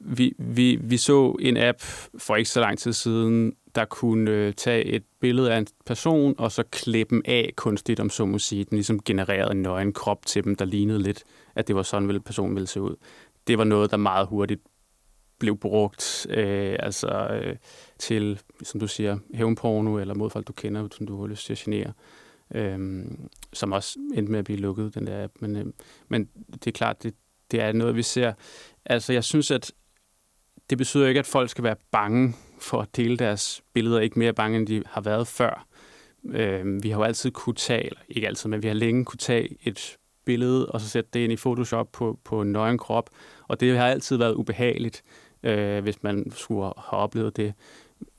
[0.00, 1.80] vi, vi, vi så en app
[2.18, 6.34] for ikke så lang tid siden, der kunne øh, tage et billede af en person,
[6.38, 8.64] og så klippe dem af kunstigt, om så må sige.
[8.64, 11.24] Den ligesom genererede en nøgen krop til dem, der lignede lidt,
[11.58, 12.96] at det var sådan, ville personen ville se ud
[13.48, 14.62] det var noget, der meget hurtigt
[15.38, 17.56] blev brugt øh, altså, øh,
[17.98, 21.52] til, som du siger, hævnporno eller mod folk, du kender, som du har lyst til
[21.52, 21.92] at genere.
[22.54, 23.04] Øh,
[23.52, 25.32] som også endte med at blive lukket, den der app.
[25.40, 25.66] Men, øh,
[26.08, 27.14] men det er klart, det,
[27.50, 28.32] det er noget, vi ser.
[28.84, 29.72] Altså, jeg synes, at
[30.70, 34.32] det betyder ikke, at folk skal være bange for at dele deres billeder, ikke mere
[34.32, 35.66] bange, end de har været før.
[36.28, 39.18] Øh, vi har jo altid kunne tage, eller ikke altid, men vi har længe kunne
[39.18, 39.97] tage et
[40.28, 43.10] billede, og så sætte det ind i Photoshop på, på en nøgen krop.
[43.48, 45.02] Og det har altid været ubehageligt,
[45.42, 47.54] øh, hvis man skulle have oplevet det.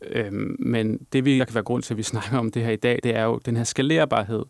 [0.01, 2.71] Øh, men det, vi, der kan være grund til, at vi snakker om det her
[2.71, 4.43] i dag, det er jo den her skalerbarhed,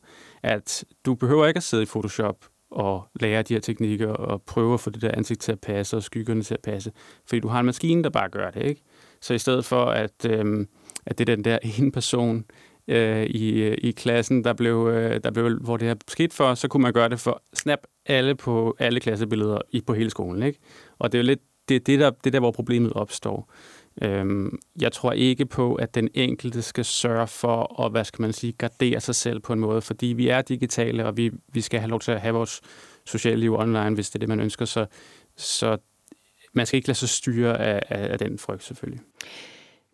[0.44, 2.36] at du behøver ikke at sidde i Photoshop
[2.72, 5.98] og lære de her teknikker og prøve at få det der ansigt til at passe
[5.98, 6.92] og skyggerne til at passe,
[7.28, 8.82] fordi du har en maskine, der bare gør det, ikke?
[9.22, 10.66] Så i stedet for, at, øh,
[11.06, 12.46] at det er den der ene person,
[12.90, 16.68] øh, i, i klassen, der blev, øh, der blev, hvor det her skete for, så
[16.68, 20.44] kunne man gøre det for snap alle på alle klassebilleder i, på hele skolen.
[20.44, 20.60] Ikke?
[21.00, 23.52] Og det er jo lidt det, det, der, det der, hvor problemet opstår.
[24.02, 28.34] Øhm, jeg tror ikke på, at den enkelte skal sørge for at, hvad skal man
[28.34, 31.80] sige, gardere sig selv på en måde, fordi vi er digitale, og vi, vi skal
[31.80, 32.62] have lov til at have vores
[33.06, 34.66] sociale liv online, hvis det er det, man ønsker.
[34.66, 34.86] Så,
[35.38, 35.78] så
[36.54, 39.02] man skal ikke lade sig styre af, af, af den frygt, selvfølgelig.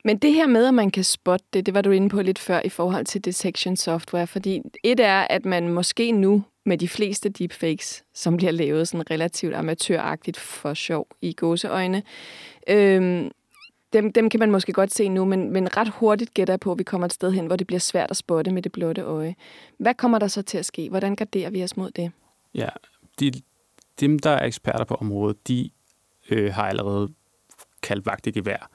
[0.05, 2.39] Men det her med, at man kan spotte det, det var du inde på lidt
[2.39, 6.87] før i forhold til detection software, fordi et er, at man måske nu med de
[6.87, 12.03] fleste deepfakes, som bliver lavet sådan relativt amatøragtigt for sjov i gåseøjne,
[12.69, 13.31] øhm,
[13.93, 16.71] dem, dem kan man måske godt se nu, men, men ret hurtigt gætter jeg på,
[16.71, 19.01] at vi kommer et sted hen, hvor det bliver svært at spotte med det blotte
[19.01, 19.35] øje.
[19.77, 20.89] Hvad kommer der så til at ske?
[20.89, 22.11] Hvordan garderer vi os mod det?
[22.55, 22.69] Ja,
[23.19, 23.31] de,
[23.99, 25.69] dem, der er eksperter på området, de
[26.29, 27.09] øh, har allerede
[27.81, 28.69] kaldt vagt i gevær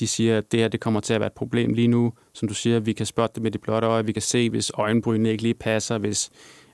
[0.00, 2.12] de siger, at det her det kommer til at være et problem lige nu.
[2.32, 4.72] Som du siger, vi kan spotte det med de blotte øje, vi kan se, hvis
[4.74, 6.30] øjenbrynene ikke lige passer, hvis,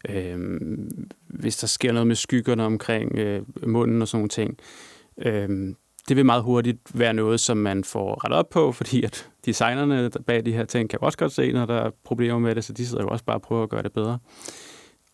[0.09, 0.61] øh,
[1.27, 4.59] hvis der sker noget med skyggerne omkring øh, munden og sådan nogle ting.
[5.19, 5.75] Øh,
[6.09, 10.11] det vil meget hurtigt være noget, som man får rettet op på, fordi at designerne
[10.27, 12.73] bag de her ting kan også godt se, når der er problemer med det, så
[12.73, 14.19] de sidder jo også bare og prøver at gøre det bedre.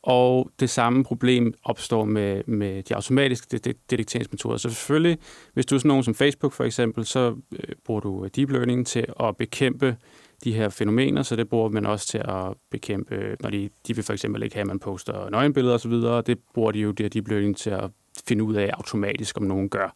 [0.02, 3.58] Og det samme problem opstår med, med de automatiske
[3.90, 4.56] detekteringsmetoder.
[4.56, 5.18] Så selvfølgelig,
[5.54, 8.50] hvis du er sådan nogen som Facebook for eksempel, så øh, bruger du øh, deep
[8.50, 9.96] learning til at bekæmpe
[10.44, 14.04] de her fænomener, så det bruger man også til at bekæmpe, når de, de vil
[14.04, 17.04] for eksempel ikke have, at man poster nøgenbilleder osv., og det bruger de jo det
[17.04, 17.90] her deep learning til at
[18.28, 19.94] finde ud af automatisk, om nogen gør.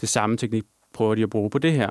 [0.00, 1.90] Det samme teknik prøver de at bruge på det her.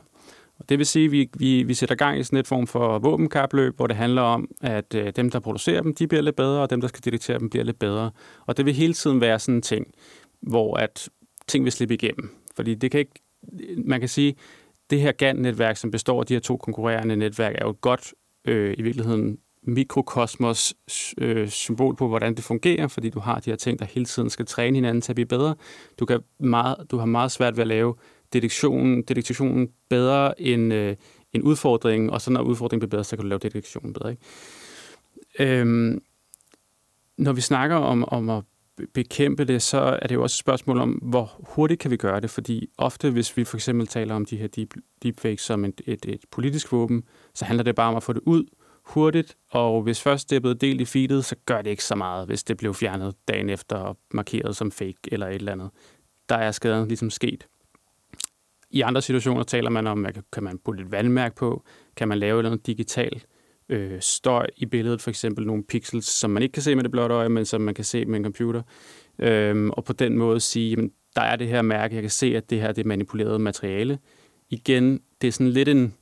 [0.69, 3.75] Det vil sige, at vi, vi, vi sætter gang i sådan et form for våbenkapløb,
[3.75, 6.69] hvor det handler om, at øh, dem, der producerer dem, de bliver lidt bedre, og
[6.69, 8.11] dem, der skal detektere dem, bliver lidt bedre.
[8.45, 9.87] Og det vil hele tiden være sådan en ting,
[10.41, 11.09] hvor at
[11.47, 12.35] ting vil slippe igennem.
[12.55, 13.13] Fordi det kan ikke,
[13.77, 14.35] man kan sige,
[14.89, 18.13] det her GAN-netværk, som består af de her to konkurrerende netværk, er jo et godt,
[18.45, 20.73] øh, i virkeligheden, mikrokosmos
[21.17, 24.29] øh, symbol på, hvordan det fungerer, fordi du har de her ting, der hele tiden
[24.29, 25.55] skal træne hinanden til at blive bedre.
[25.99, 27.95] Du, kan meget, du har meget svært ved at lave
[28.33, 30.95] detektionen, detektionen bedre end, øh,
[31.33, 34.11] end udfordringen, og så når udfordringen bliver bedre, så kan du lave detektionen bedre.
[34.11, 34.23] Ikke?
[35.39, 36.01] Øhm,
[37.17, 38.43] når vi snakker om, om at
[38.93, 42.19] bekæmpe det, så er det jo også et spørgsmål om, hvor hurtigt kan vi gøre
[42.19, 45.81] det, fordi ofte, hvis vi for eksempel taler om de her deep, deepfakes som et,
[45.85, 48.45] et, et politisk våben, så handler det bare om at få det ud
[48.83, 51.95] hurtigt, og hvis først det er blevet delt i feedet, så gør det ikke så
[51.95, 55.69] meget, hvis det blev fjernet dagen efter og markeret som fake eller et eller andet.
[56.29, 57.47] Der er skaden ligesom sket.
[58.73, 61.63] I andre situationer taler man om, at kan man putte et vandmærke på,
[61.95, 63.23] kan man lave noget digital
[63.69, 66.91] øh, støj i billedet, for eksempel nogle pixels, som man ikke kan se med det
[66.91, 68.61] blotte øje, men som man kan se med en computer.
[69.19, 72.37] Øh, og på den måde sige, jamen, der er det her mærke, jeg kan se,
[72.37, 73.99] at det her det er manipuleret materiale.
[74.49, 75.93] Igen, det er sådan lidt en,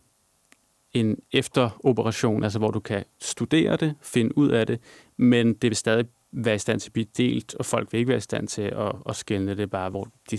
[0.94, 4.80] en efteroperation, altså hvor du kan studere det, finde ud af det,
[5.18, 8.10] men det vil stadig være i stand til at blive delt, og folk vil ikke
[8.10, 10.38] være i stand til at, at skænde det bare, hvor de,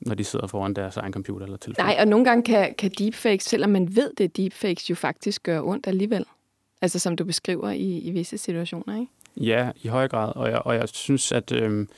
[0.00, 1.84] når de sidder foran deres egen computer eller telefon.
[1.84, 5.62] Nej, og nogle gange kan, kan deepfakes, selvom man ved, det deepfakes, jo faktisk gøre
[5.62, 6.24] ondt alligevel.
[6.82, 9.12] Altså som du beskriver i, i visse situationer, ikke?
[9.36, 11.88] Ja, i høj grad, og jeg, og jeg synes, at øhm,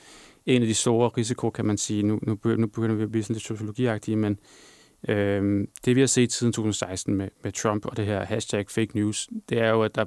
[0.45, 3.23] en af de store risiko, kan man sige, nu, nu, nu begynder vi at blive
[3.23, 4.39] sådan lidt sociologiagtige, men
[5.07, 8.97] øhm, det vi har set siden 2016 med, med Trump og det her hashtag fake
[8.97, 10.05] news, det er jo, at der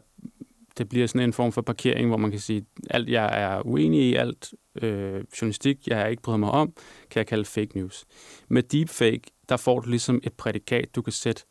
[0.79, 4.01] det bliver sådan en form for parkering, hvor man kan sige, alt jeg er uenig
[4.01, 6.73] i, alt øh, journalistik, jeg har ikke bryder mig om,
[7.11, 8.05] kan jeg kalde fake news.
[8.49, 11.43] Med deepfake, der får du ligesom et prædikat, du kan sætte,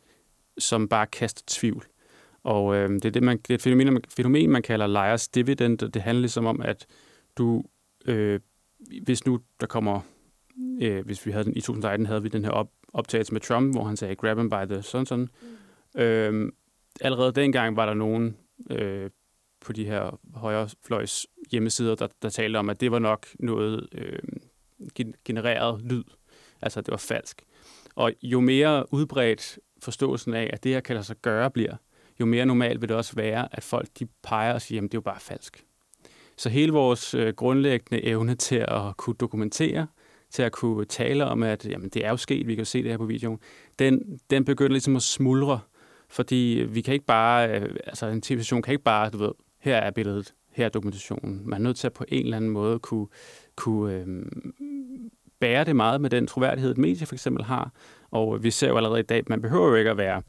[0.58, 1.84] som bare kaster tvivl.
[2.42, 5.78] Og øh, det er det, man, det er et fænomen, fænomen, man kalder liars dividend.
[5.78, 6.86] Det handler ligesom om, at
[7.38, 7.64] du,
[8.06, 8.40] øh,
[9.02, 10.00] hvis nu der kommer,
[10.82, 13.74] øh, hvis vi havde den, i 2018 havde vi den her op, optagelse med Trump,
[13.74, 15.28] hvor han sagde, grab him by the sådan sådan.
[15.94, 16.00] Mm.
[16.00, 16.52] Øh,
[17.00, 18.36] allerede dengang var der nogen
[18.70, 19.10] øh,
[19.60, 24.18] på de her højrefløjs hjemmesider, der, der talte om, at det var nok noget øh,
[25.24, 26.04] genereret lyd.
[26.62, 27.42] Altså, det var falsk.
[27.94, 31.76] Og jo mere udbredt forståelsen af, at det her kan lade sig gøre, bliver,
[32.20, 34.94] jo mere normalt vil det også være, at folk de peger og siger, at det
[34.94, 35.64] er jo bare falsk.
[36.36, 39.86] Så hele vores øh, grundlæggende evne til at kunne dokumentere,
[40.30, 42.82] til at kunne tale om, at jamen, det er jo sket, vi kan jo se
[42.82, 43.38] det her på videoen,
[43.78, 45.60] den, den begynder ligesom at smuldre,
[46.08, 49.76] fordi vi kan ikke bare, øh, altså en tv-station kan ikke bare, du ved, her
[49.76, 51.42] er billedet, her er dokumentationen.
[51.44, 53.06] Man er nødt til at på en eller anden måde kunne,
[53.56, 54.26] kunne øh,
[55.40, 57.72] bære det meget med den troværdighed, et medie for eksempel har.
[58.10, 60.22] Og vi ser jo allerede i dag, at man behøver jo ikke at være,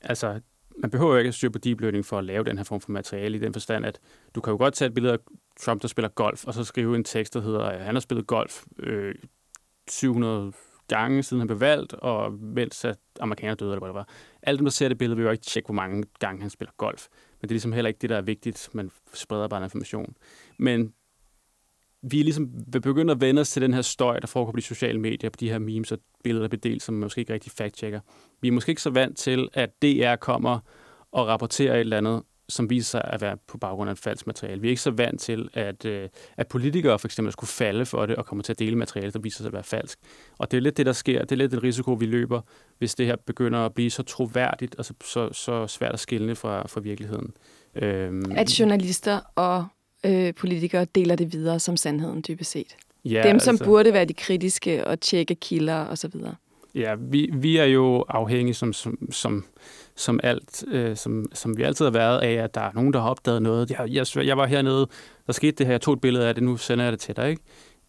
[0.00, 0.40] altså
[0.78, 2.80] man behøver jo ikke at styre på deep learning for at lave den her form
[2.80, 3.98] for materiale i den forstand, at
[4.34, 5.18] du kan jo godt tage et billede af
[5.60, 8.26] Trump, der spiller golf, og så skrive en tekst, der hedder, at han har spillet
[8.26, 9.14] golf øh,
[9.88, 10.52] 700
[10.88, 14.08] gange, siden han blev valgt, og mens at amerikaner døde, eller hvad det var.
[14.42, 16.72] Alle dem, der ser det billede, vil jo ikke tjekke, hvor mange gange han spiller
[16.76, 17.08] golf.
[17.10, 18.68] Men det er ligesom heller ikke det, der er vigtigt.
[18.72, 20.16] Man spreder bare en information.
[20.58, 20.92] Men
[22.02, 24.62] vi er ligesom begyndt at vende os til den her støj, der foregår på de
[24.62, 27.32] sociale medier, på de her memes og billeder, der bliver delt, som man måske ikke
[27.32, 28.00] rigtig fact-checker.
[28.40, 30.58] Vi er måske ikke så vant til, at DR kommer
[31.12, 34.26] og rapporterer et eller andet, som viser sig at være på baggrund af et falsk
[34.26, 34.60] materiale.
[34.60, 38.06] Vi er ikke så vant til, at, øh, at politikere for eksempel skulle falde for
[38.06, 39.98] det og komme til at dele materiale, der viser sig at være falsk.
[40.38, 41.20] Og det er lidt det, der sker.
[41.20, 42.40] Det er lidt den risiko, vi løber,
[42.78, 46.34] hvis det her begynder at blive så troværdigt og så, så, så svært at skille
[46.34, 47.32] fra, fra virkeligheden.
[47.74, 48.32] Øhm.
[48.36, 49.66] At journalister og
[50.06, 52.76] øh, politikere deler det videre som sandheden, dybest set.
[53.04, 56.12] Ja, Dem, som altså, burde være de kritiske og tjekke kilder osv.
[56.74, 59.44] Ja, vi, vi er jo afhængige som, som, som
[59.98, 63.00] som alt, øh, som, som vi altid har været af, at der er nogen, der
[63.00, 63.70] har opdaget noget.
[63.70, 64.86] Jeg, jeg, jeg var hernede,
[65.26, 67.16] der skete det her, jeg tog et billede af det, nu sender jeg det til
[67.16, 67.30] dig.
[67.30, 67.42] Ikke?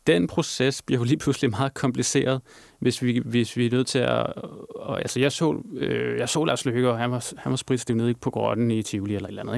[0.08, 2.42] Den proces bliver jo lige pludselig meget kompliceret,
[2.80, 4.34] hvis vi, hvis vi er nødt til at...
[4.76, 7.96] Og, altså, jeg så, øh, jeg så Lars Løkke, og han var, han var spritstiv
[7.96, 9.58] nede på grotten i Tivoli eller et eller andet.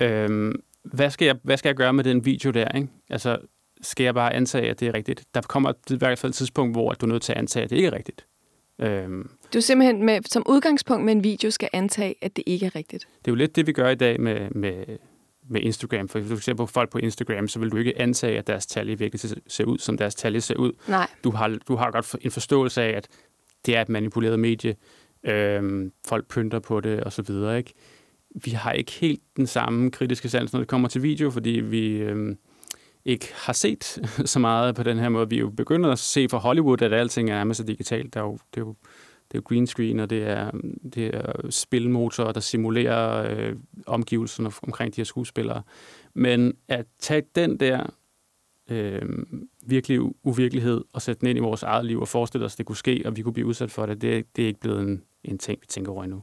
[0.00, 0.24] Ikke?
[0.24, 2.68] Øhm, hvad, skal jeg, hvad skal jeg gøre med den video der?
[2.68, 2.88] Ikke?
[3.10, 3.38] Altså,
[3.82, 5.24] skal jeg bare antage, at det er rigtigt?
[5.34, 7.70] Der kommer i hvert fald et tidspunkt, hvor du er nødt til at antage, at
[7.70, 8.26] det ikke er rigtigt.
[8.80, 12.76] Øhm, du simpelthen med, som udgangspunkt med en video skal antage, at det ikke er
[12.76, 13.08] rigtigt.
[13.18, 14.84] Det er jo lidt det, vi gør i dag med, med,
[15.48, 16.08] med Instagram.
[16.08, 18.66] For hvis du ser på folk på Instagram, så vil du ikke antage, at deres
[18.66, 20.72] tal virkelig ser ud, som deres tal ser ud.
[20.88, 21.08] Nej.
[21.24, 23.08] Du har, du har godt en forståelse af, at
[23.66, 24.76] det er et manipuleret medie.
[25.24, 27.58] Øhm, folk pynter på det, og så videre.
[27.58, 27.74] Ikke?
[28.44, 31.88] Vi har ikke helt den samme kritiske sans, når det kommer til video, fordi vi...
[31.88, 32.38] Øhm,
[33.04, 35.28] ikke har set så meget på den her måde.
[35.28, 38.14] Vi er jo begyndt at se fra Hollywood, at alting er nærmest digitalt.
[38.14, 38.74] Der er jo, det, er jo,
[39.32, 40.50] det er green screen, og det er,
[40.94, 45.62] det er spilmotorer, der simulerer øh, omgivelserne omkring de her skuespillere.
[46.14, 47.86] Men at tage den der
[48.70, 49.02] øh,
[49.66, 52.66] virkelig uvirkelighed og sætte den ind i vores eget liv og forestille os, at det
[52.66, 55.02] kunne ske, og vi kunne blive udsat for det, det, det er ikke blevet en,
[55.24, 56.22] en ting, vi tænker over endnu.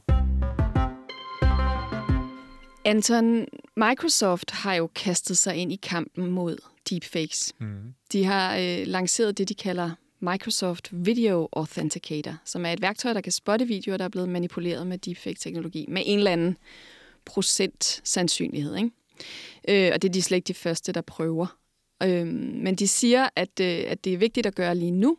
[2.84, 6.56] Anton, Microsoft har jo kastet sig ind i kampen mod
[6.90, 7.54] deepfakes.
[7.58, 7.94] Mm.
[8.12, 13.20] De har øh, lanceret det, de kalder Microsoft Video Authenticator, som er et værktøj, der
[13.20, 16.56] kan spotte videoer, der er blevet manipuleret med deepfake-teknologi med en eller anden
[17.24, 18.76] procent sandsynlighed.
[18.76, 18.90] Ikke?
[19.68, 21.58] Øh, og det er de slet ikke de første, der prøver.
[22.02, 25.18] Øh, men de siger, at, øh, at det er vigtigt at gøre lige nu,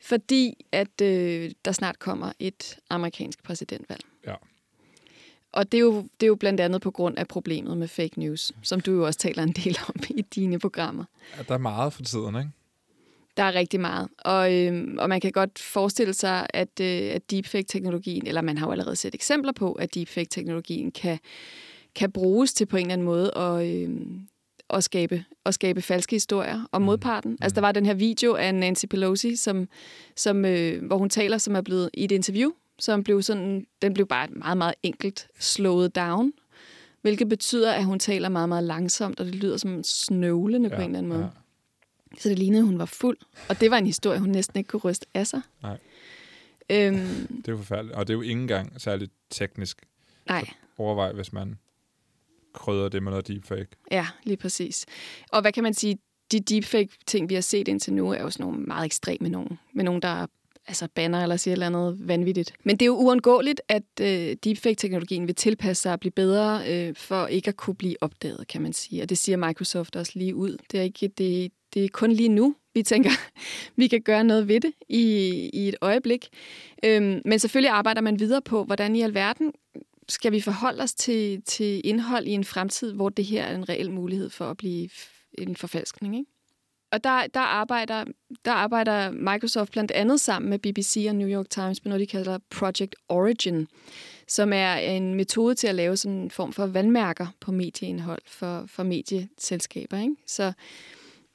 [0.00, 4.04] fordi at øh, der snart kommer et amerikansk præsidentvalg.
[4.26, 4.34] Ja.
[5.52, 8.20] Og det er, jo, det er jo blandt andet på grund af problemet med fake
[8.20, 11.04] news, som du jo også taler en del om i dine programmer.
[11.36, 12.50] Ja, der er meget for tiden, ikke?
[13.36, 14.08] Der er rigtig meget.
[14.18, 18.66] Og, øh, og man kan godt forestille sig, at, øh, at deepfake-teknologien, eller man har
[18.66, 21.18] jo allerede set eksempler på, at deepfake-teknologien kan,
[21.94, 23.90] kan bruges til på en eller anden måde at, øh,
[24.70, 26.86] at, skabe, at skabe falske historier om mm.
[26.86, 27.30] modparten.
[27.30, 27.38] Mm.
[27.40, 29.68] Altså der var den her video af Nancy Pelosi, som,
[30.16, 33.94] som, øh, hvor hun taler, som er blevet i et interview som blev sådan, den
[33.94, 36.32] blev bare meget, meget enkelt slået down,
[37.02, 40.82] hvilket betyder, at hun taler meget, meget langsomt, og det lyder som snøvlende ja, på
[40.82, 41.22] en eller anden måde.
[41.22, 41.28] Ja.
[42.18, 43.18] Så det lignede, at hun var fuld.
[43.48, 45.40] Og det var en historie, hun næsten ikke kunne ryste af sig.
[45.62, 45.78] Nej.
[46.70, 47.96] Øhm, det er jo forfærdeligt.
[47.96, 49.82] Og det er jo ikke engang særligt teknisk.
[50.28, 50.44] Nej.
[50.78, 51.58] overvej, hvis man
[52.52, 53.68] krydder det med noget deepfake.
[53.90, 54.86] Ja, lige præcis.
[55.32, 55.98] Og hvad kan man sige?
[56.32, 59.58] De deepfake-ting, vi har set indtil nu, er jo sådan nogle meget ekstreme nogen.
[59.72, 60.26] Med nogen, der
[60.66, 62.52] altså banner eller siger et eller andet vanvittigt.
[62.64, 66.94] Men det er jo uundgåeligt, at øh, deepfake-teknologien vil tilpasse sig og blive bedre øh,
[66.94, 69.02] for ikke at kunne blive opdaget, kan man sige.
[69.02, 70.56] Og det siger Microsoft også lige ud.
[70.72, 73.10] Det er, ikke, det, det er kun lige nu, vi tænker,
[73.80, 75.04] vi kan gøre noget ved det i,
[75.52, 76.28] i et øjeblik.
[76.84, 79.52] Øhm, men selvfølgelig arbejder man videre på, hvordan i alverden
[80.08, 83.68] skal vi forholde os til, til indhold i en fremtid, hvor det her er en
[83.68, 84.88] reel mulighed for at blive
[85.38, 86.16] en forfalskning.
[86.16, 86.30] Ikke?
[86.92, 88.04] Og der, der, arbejder,
[88.44, 92.06] der arbejder Microsoft blandt andet sammen med BBC og New York Times med noget, de
[92.06, 93.68] kalder Project Origin,
[94.28, 98.64] som er en metode til at lave sådan en form for vandmærker på medieindhold for,
[98.66, 99.98] for medieselskaber.
[99.98, 100.14] Ikke?
[100.26, 100.52] Så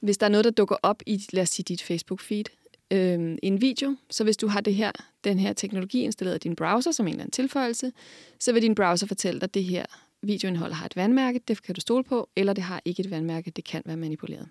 [0.02, 3.60] hvis der er noget, der dukker op i, lad os sige, dit Facebook-feed, øh, en
[3.60, 4.92] video, så hvis du har det her,
[5.24, 7.92] den her teknologi installeret i din browser som en eller anden tilføjelse,
[8.38, 9.86] så vil din browser fortælle dig, at det her
[10.22, 13.50] videoindhold har et vandmærke, det kan du stole på, eller det har ikke et vandmærke,
[13.50, 14.48] det kan være manipuleret.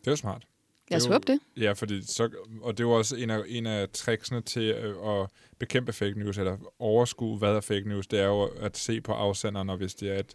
[0.00, 0.46] Det er jo smart.
[0.90, 1.40] Lad os håbe det.
[1.56, 2.30] Ja, fordi så,
[2.62, 6.18] og det er jo også en af, en af tricksene til øh, at bekæmpe fake
[6.18, 9.76] news, eller overskue, hvad er fake news, det er jo at se på afsenderen, og
[9.76, 10.34] hvis det er et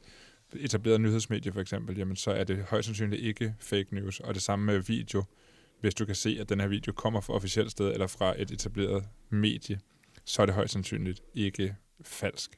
[0.60, 4.20] etableret nyhedsmedie for eksempel, jamen så er det højst sandsynligt ikke fake news.
[4.20, 5.24] Og det samme med video.
[5.82, 8.52] Hvis du kan se, at den her video kommer fra officielt sted eller fra et
[8.52, 9.80] etableret medie,
[10.26, 12.58] så er det højst sandsynligt ikke falsk.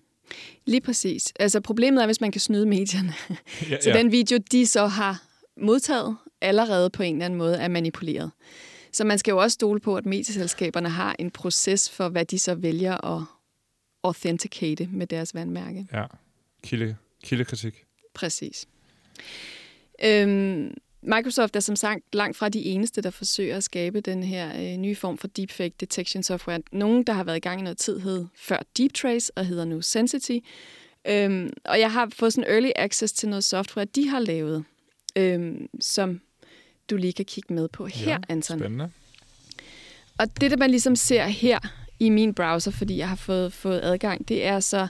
[0.66, 1.34] Lige præcis.
[1.40, 3.14] Altså problemet er, hvis man kan snyde medierne.
[3.70, 3.98] ja, så ja.
[3.98, 5.24] den video, de så har
[5.58, 8.32] modtaget, allerede på en eller anden måde er manipuleret.
[8.92, 12.40] Så man skal jo også stole på, at medieselskaberne har en proces for, hvad de
[12.40, 13.24] så vælger at
[14.04, 15.88] authenticate med deres vandmærke.
[15.94, 16.06] Ja,
[16.64, 17.84] kilde, kildekritik.
[18.14, 18.68] Præcis.
[20.04, 24.74] Øhm, Microsoft er som sagt langt fra de eneste, der forsøger at skabe den her
[24.74, 26.62] øh, nye form for deepfake detection software.
[26.72, 29.82] Nogen, der har været i gang i noget tid, hed før DeepTrace og hedder nu
[29.82, 30.38] Sensity.
[31.08, 34.64] Øhm, og jeg har fået sådan early access til noget software, de har lavet,
[35.16, 36.22] øhm, som
[36.90, 38.60] du lige kan kigge med på her, ja, Anton.
[38.60, 38.92] Spændende.
[40.18, 41.60] Og det, der man ligesom ser her
[42.00, 44.88] i min browser, fordi jeg har fået, fået adgang, det er så,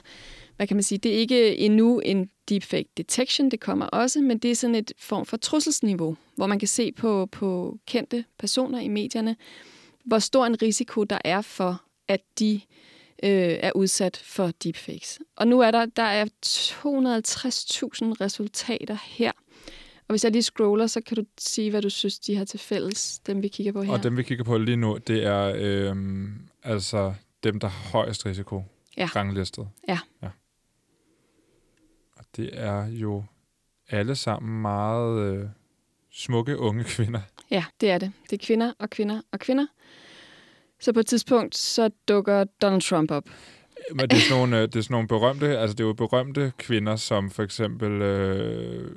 [0.56, 4.38] hvad kan man sige, det er ikke endnu en deepfake detection, det kommer også, men
[4.38, 8.80] det er sådan et form for trusselsniveau, hvor man kan se på, på kendte personer
[8.80, 9.36] i medierne,
[10.04, 12.60] hvor stor en risiko der er for, at de
[13.22, 15.20] øh, er udsat for deepfakes.
[15.36, 16.30] Og nu er der, der er 250.000
[18.20, 19.32] resultater her.
[20.08, 22.60] Og hvis jeg lige scroller, så kan du sige, hvad du synes, de har til
[22.60, 23.92] fælles, dem vi kigger på her.
[23.92, 25.96] Og dem vi kigger på lige nu, det er øh,
[26.62, 27.14] altså
[27.44, 28.62] dem, der har højest risiko
[28.96, 29.08] ja.
[29.16, 29.68] ranglistet.
[29.88, 29.98] Ja.
[30.22, 30.28] ja.
[32.36, 33.24] Det er jo
[33.90, 35.48] alle sammen meget øh,
[36.12, 37.20] smukke unge kvinder.
[37.50, 38.12] Ja, det er det.
[38.30, 39.66] Det er kvinder og kvinder og kvinder.
[40.80, 43.24] Så på et tidspunkt, så dukker Donald Trump op.
[43.90, 45.92] Men det er sådan nogle, øh, det er sådan nogle berømte, altså det er jo
[45.92, 48.90] berømte kvinder, som for eksempel øh,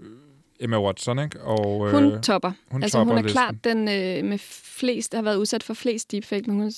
[0.59, 1.41] Emma Watson, ikke?
[1.41, 2.51] Og, øh, hun topper.
[2.71, 3.35] Hun altså topper hun er listen.
[3.35, 6.43] klart den øh, med flest, der har været udsat for flest deepfake.
[6.51, 6.71] Men hun,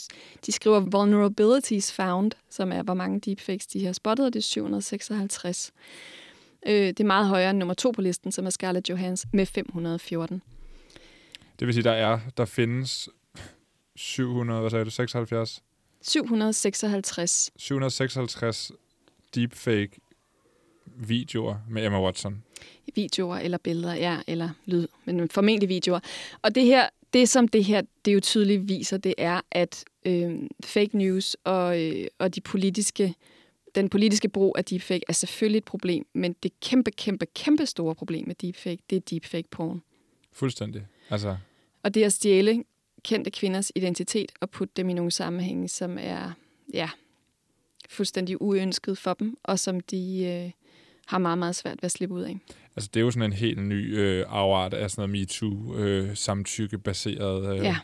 [0.45, 4.43] de skriver vulnerabilities found, som er, hvor mange deepfakes de har spottet, og det er
[4.43, 5.71] 756.
[6.67, 9.45] Øh, det er meget højere end nummer to på listen, som er Scarlett Johansson med
[9.45, 10.41] 514.
[11.59, 13.09] Det vil sige, der er, der findes
[13.95, 15.63] 700, hvad sagde du, 76?
[16.01, 17.51] 756.
[17.57, 18.71] 756
[19.35, 19.99] deepfake
[20.85, 22.43] videoer med Emma Watson.
[22.95, 25.99] Videoer eller billeder, ja, eller lyd, men formentlig videoer.
[26.41, 30.35] Og det her, det som det her, det jo tydeligt viser, det er, at øh,
[30.63, 33.15] fake news og, øh, og de politiske
[33.75, 37.95] den politiske brug af deepfake er selvfølgelig et problem, men det kæmpe, kæmpe, kæmpe store
[37.95, 39.81] problem med deepfake, det er deepfake porn.
[40.31, 40.85] Fuldstændig.
[41.09, 41.37] Altså...
[41.83, 42.63] Og det at stjæle
[43.03, 46.31] kendte kvinders identitet og putte dem i nogle sammenhænge, som er
[46.73, 46.89] ja,
[47.89, 50.51] fuldstændig uønsket for dem, og som de øh,
[51.05, 52.37] har meget, meget svært ved at slippe ud af.
[52.75, 56.15] Altså, det er jo sådan en helt ny øh, afart af sådan noget MeToo, øh,
[57.53, 57.77] øh, ja.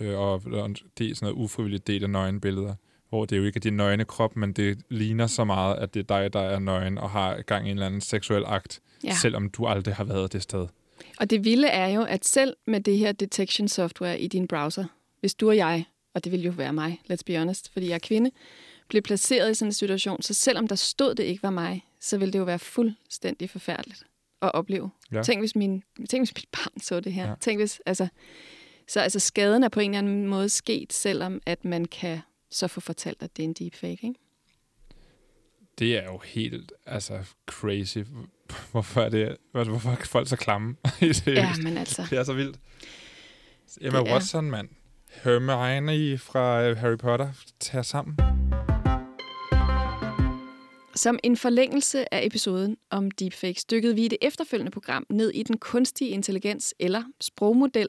[0.00, 2.74] øh, og, og det er sådan noget ufrivilligt del af nøgenbilleder
[3.10, 6.00] hvor det jo ikke er din nøgne krop, men det ligner så meget, at det
[6.00, 9.14] er dig, der er nøgen og har gang i en eller anden seksuel akt, ja.
[9.14, 10.66] selvom du aldrig har været det sted.
[11.20, 14.84] Og det vilde er jo, at selv med det her detection software i din browser,
[15.20, 15.84] hvis du og jeg,
[16.14, 18.30] og det vil jo være mig, let's be honest, fordi jeg er kvinde,
[18.88, 22.18] blev placeret i sådan en situation, så selvom der stod, det ikke var mig, så
[22.18, 24.04] ville det jo være fuldstændig forfærdeligt
[24.42, 24.90] at opleve.
[25.12, 25.22] Ja.
[25.22, 27.28] Tænk, hvis min, tænk, hvis mit barn så det her.
[27.28, 27.34] Ja.
[27.40, 28.08] Tænk, hvis, altså,
[28.88, 32.20] så altså, skaden er på en eller anden måde sket, selvom at man kan
[32.50, 34.14] så få fortalt, at det er en deepfake, ikke?
[35.78, 37.98] Det er jo helt altså crazy.
[38.72, 39.36] Hvorfor er det?
[39.52, 40.76] Hvorfor er folk så klamme?
[41.26, 42.06] ja, men altså.
[42.10, 42.60] Det er så vildt.
[43.80, 44.50] Emma det Watson, er...
[44.50, 44.68] mand.
[45.10, 47.32] Hermione fra øh, Harry Potter.
[47.60, 48.16] Tag sammen.
[50.94, 55.42] Som en forlængelse af episoden om deepfakes dykkede vi i det efterfølgende program ned i
[55.42, 57.88] den kunstige intelligens eller sprogmodel,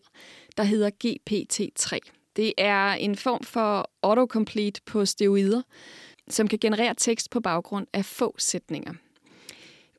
[0.58, 2.21] der hedder GPT-3.
[2.36, 5.62] Det er en form for autocomplete på steroider,
[6.30, 8.94] som kan generere tekst på baggrund af få sætninger.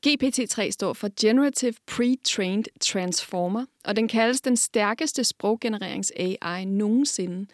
[0.07, 7.45] GPT-3 står for Generative Pre-Trained Transformer, og den kaldes den stærkeste sproggenererings-AI nogensinde.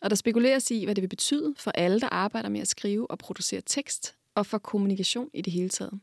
[0.00, 3.10] Og der spekuleres i, hvad det vil betyde for alle, der arbejder med at skrive
[3.10, 6.00] og producere tekst, og for kommunikation i det hele taget.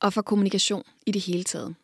[0.00, 1.74] Og for kommunikation i det hele taget.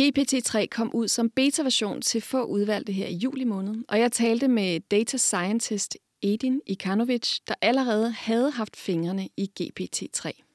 [0.00, 4.48] GPT-3 kom ud som beta-version til få udvalgte her i juli måned, og jeg talte
[4.48, 10.48] med data scientist Edin Ikanovic, der allerede havde haft fingrene i GPT-3.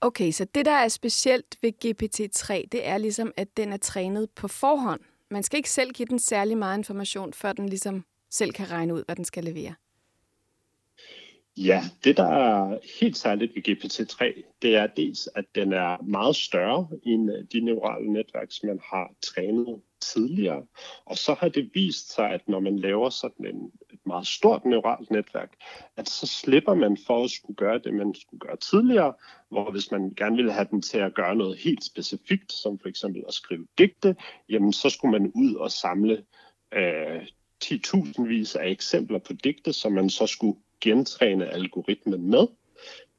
[0.00, 4.30] Okay, så det, der er specielt ved GPT-3, det er ligesom, at den er trænet
[4.30, 5.00] på forhånd.
[5.30, 8.94] Man skal ikke selv give den særlig meget information, før den ligesom selv kan regne
[8.94, 9.74] ud, hvad den skal levere.
[11.56, 16.36] Ja, det der er helt særligt ved GPT-3, det er dels, at den er meget
[16.36, 20.66] større end øh, de neurale netværk, som man har trænet tidligere.
[21.04, 24.64] Og så har det vist sig, at når man laver sådan en, et meget stort
[24.64, 25.52] neuralt netværk,
[25.96, 29.14] at så slipper man for at skulle gøre det, man skulle gøre tidligere,
[29.50, 32.88] hvor hvis man gerne ville have den til at gøre noget helt specifikt, som for
[32.88, 34.16] eksempel at skrive digte,
[34.48, 36.24] jamen så skulle man ud og samle
[36.74, 37.26] øh,
[37.64, 42.46] 10.000 vis af eksempler på digte, som man så skulle gentræne algoritmen med.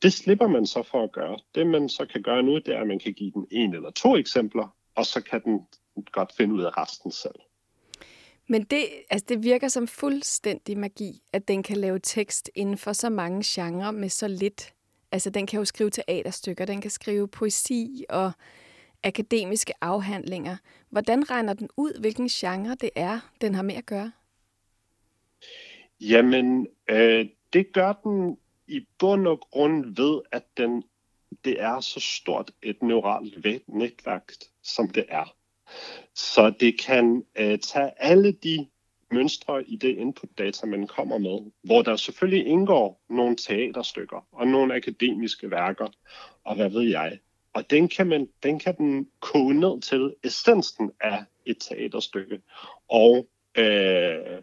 [0.02, 1.40] Det slipper man så for at gøre.
[1.56, 3.92] Det man så kan gøre nu, det er, at man kan give den en eller
[3.92, 5.60] to eksempler, og så kan den
[6.12, 7.36] godt finde ud af resten selv.
[8.48, 12.94] Men det, altså det virker som fuldstændig magi, at den kan lave tekst inden for
[12.94, 14.74] så mange genrer med så lidt.
[15.12, 18.32] Altså den kan jo skrive teaterstykker, den kan skrive poesi og
[19.04, 20.58] akademiske afhandlinger.
[20.90, 24.12] Hvordan regner den ud, hvilken genre det er, den har med at gøre?
[26.02, 27.26] Jamen, øh,
[27.56, 28.38] det gør den
[28.68, 30.84] i bund og grund ved, at den,
[31.46, 34.32] det er så stort et neuralt netværk,
[34.64, 35.36] som det er.
[36.16, 38.68] Så det kan øh, tage alle de
[39.12, 44.76] mønstre i det input-data, man kommer med, hvor der selvfølgelig indgår nogle teaterstykker og nogle
[44.76, 45.88] akademiske værker,
[46.44, 47.20] og hvad ved jeg.
[47.54, 52.42] Og den kan, man, den kan den koge ned til essensen af et teaterstykke.
[52.88, 53.28] Og
[53.58, 54.42] øh,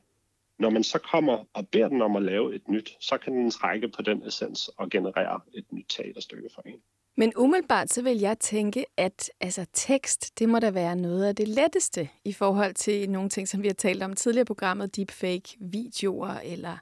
[0.62, 3.50] når man så kommer og beder den om at lave et nyt, så kan den
[3.50, 6.80] trække på den essens og generere et nyt teaterstykke for en.
[7.16, 11.36] Men umiddelbart så vil jeg tænke, at altså, tekst, det må da være noget af
[11.36, 14.96] det letteste i forhold til nogle ting, som vi har talt om tidligere i programmet,
[14.96, 16.76] deepfake videoer eller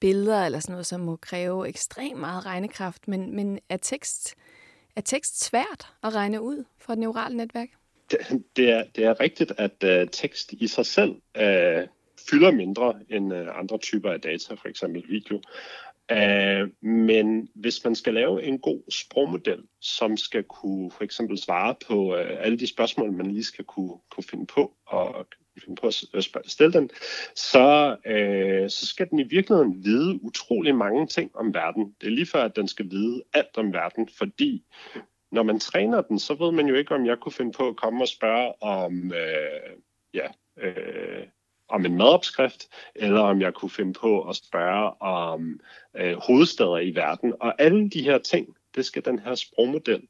[0.00, 3.08] billeder eller sådan noget, som må kræve ekstremt meget regnekraft.
[3.08, 4.34] Men, men er, tekst,
[4.96, 7.68] er tekst svært at regne ud for et neuralt netværk?
[8.10, 11.88] Det, det, er, det er rigtigt, at uh, tekst i sig selv uh,
[12.30, 15.40] fylder mindre end øh, andre typer af data, for eksempel video.
[16.12, 21.74] Uh, men hvis man skal lave en god sprogmodel, som skal kunne for eksempel svare
[21.86, 25.26] på uh, alle de spørgsmål, man lige skal kunne, kunne finde på og
[25.64, 26.90] finde på at stille den,
[27.34, 31.94] så, uh, så skal den i virkeligheden vide utrolig mange ting om verden.
[32.00, 34.64] Det er lige før, at den skal vide alt om verden, fordi
[35.32, 37.76] når man træner den, så ved man jo ikke, om jeg kunne finde på at
[37.76, 39.80] komme og spørge om uh,
[40.14, 41.26] ja, uh,
[41.70, 45.60] om en madopskrift, eller om jeg kunne finde på at spørge om
[45.96, 47.34] øh, hovedsteder i verden.
[47.40, 50.02] Og alle de her ting, det skal den her sprogmodel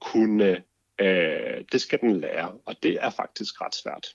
[0.00, 0.62] kunne,
[0.98, 4.06] øh, det skal den lære, og det er faktisk ret svært.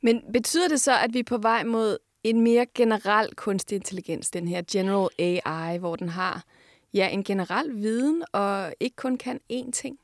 [0.00, 4.30] Men betyder det så, at vi er på vej mod en mere generel kunstig intelligens,
[4.30, 6.44] den her general AI, hvor den har
[6.94, 9.98] ja, en generel viden og ikke kun kan én ting?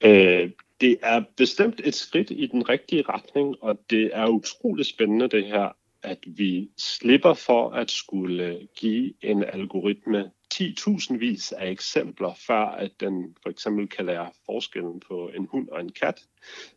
[0.00, 0.50] Øh,
[0.80, 5.46] det er bestemt et skridt i den rigtige retning, og det er utroligt spændende det
[5.46, 10.30] her, at vi slipper for at skulle give en algoritme
[10.60, 15.68] 10.000 vis af eksempler, før at den for eksempel kan lære forskellen på en hund
[15.68, 16.20] og en kat.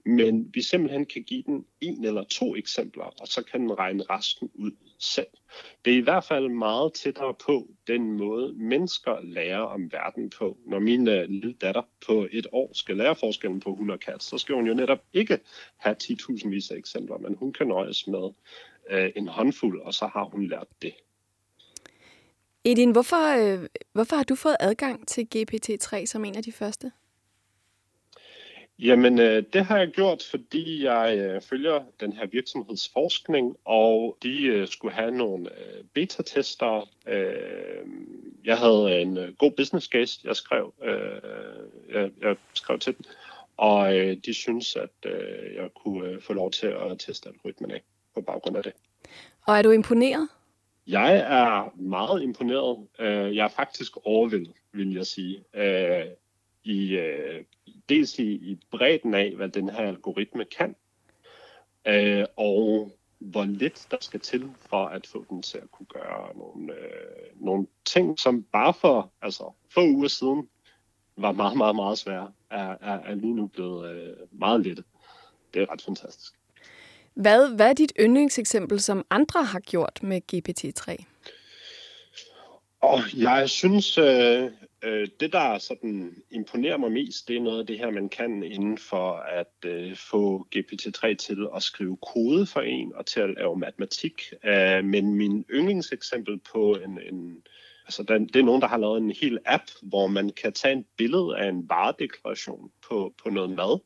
[0.06, 4.04] Men vi simpelthen kan give den en eller to eksempler, og så kan den regne
[4.10, 5.28] resten ud selv.
[5.86, 10.58] Det er i hvert fald meget tættere på den måde, mennesker lærer om verden på.
[10.66, 14.24] Når min øh, lille datter på et år skal lære forskellen på hund og kat,
[14.24, 15.40] så skal hun jo netop ikke
[15.78, 18.30] have 10.000 vis af eksempler, men hun kan nøjes med
[18.90, 20.94] øh, en håndfuld, og så har hun lært det.
[22.66, 26.92] Edin, hvorfor, øh, hvorfor har du fået adgang til GPT-3 som en af de første?
[28.80, 34.44] Jamen, øh, det har jeg gjort, fordi jeg øh, følger den her virksomhedsforskning, og de
[34.46, 36.90] øh, skulle have nogle øh, beta-tester.
[37.08, 37.86] Øh,
[38.46, 41.22] jeg havde en øh, god business case, jeg skrev, øh,
[41.94, 43.06] jeg, jeg skrev til den,
[43.58, 47.72] og øh, de synes, at øh, jeg kunne øh, få lov til at teste algoritmen
[47.72, 47.82] af
[48.16, 48.74] på baggrund af det.
[49.48, 50.28] Og er du imponeret?
[50.90, 52.88] Jeg er meget imponeret.
[53.00, 55.44] Øh, jeg er faktisk overvældet, vil jeg sige.
[55.54, 56.06] Øh,
[56.64, 57.44] I øh,
[57.90, 60.76] dels i, i bredden af, hvad den her algoritme kan,
[62.38, 66.74] og hvor lidt der skal til for at få den til at kunne gøre nogle,
[66.74, 70.50] øh, nogle ting, som bare for altså, få uger siden
[71.18, 74.84] var meget, meget, meget svære, er, er, er lige nu blevet øh, meget lette.
[75.54, 76.39] Det er ret fantastisk.
[77.20, 81.06] Hvad, hvad er dit yndlingseksempel, som andre har gjort med GPT-3?
[82.82, 84.44] Og jeg synes, øh,
[84.84, 88.44] øh, det der sådan imponerer mig mest, det er noget af det her, man kan
[88.44, 93.30] inden for at øh, få GPT-3 til at skrive kode for en og til at
[93.38, 94.22] lave matematik.
[94.44, 97.44] Øh, men min yndlingseksempel på en, en
[97.86, 100.74] altså den, det er nogen, der har lavet en hel app, hvor man kan tage
[100.74, 103.80] en billede af en varedeklaration på, på noget mad,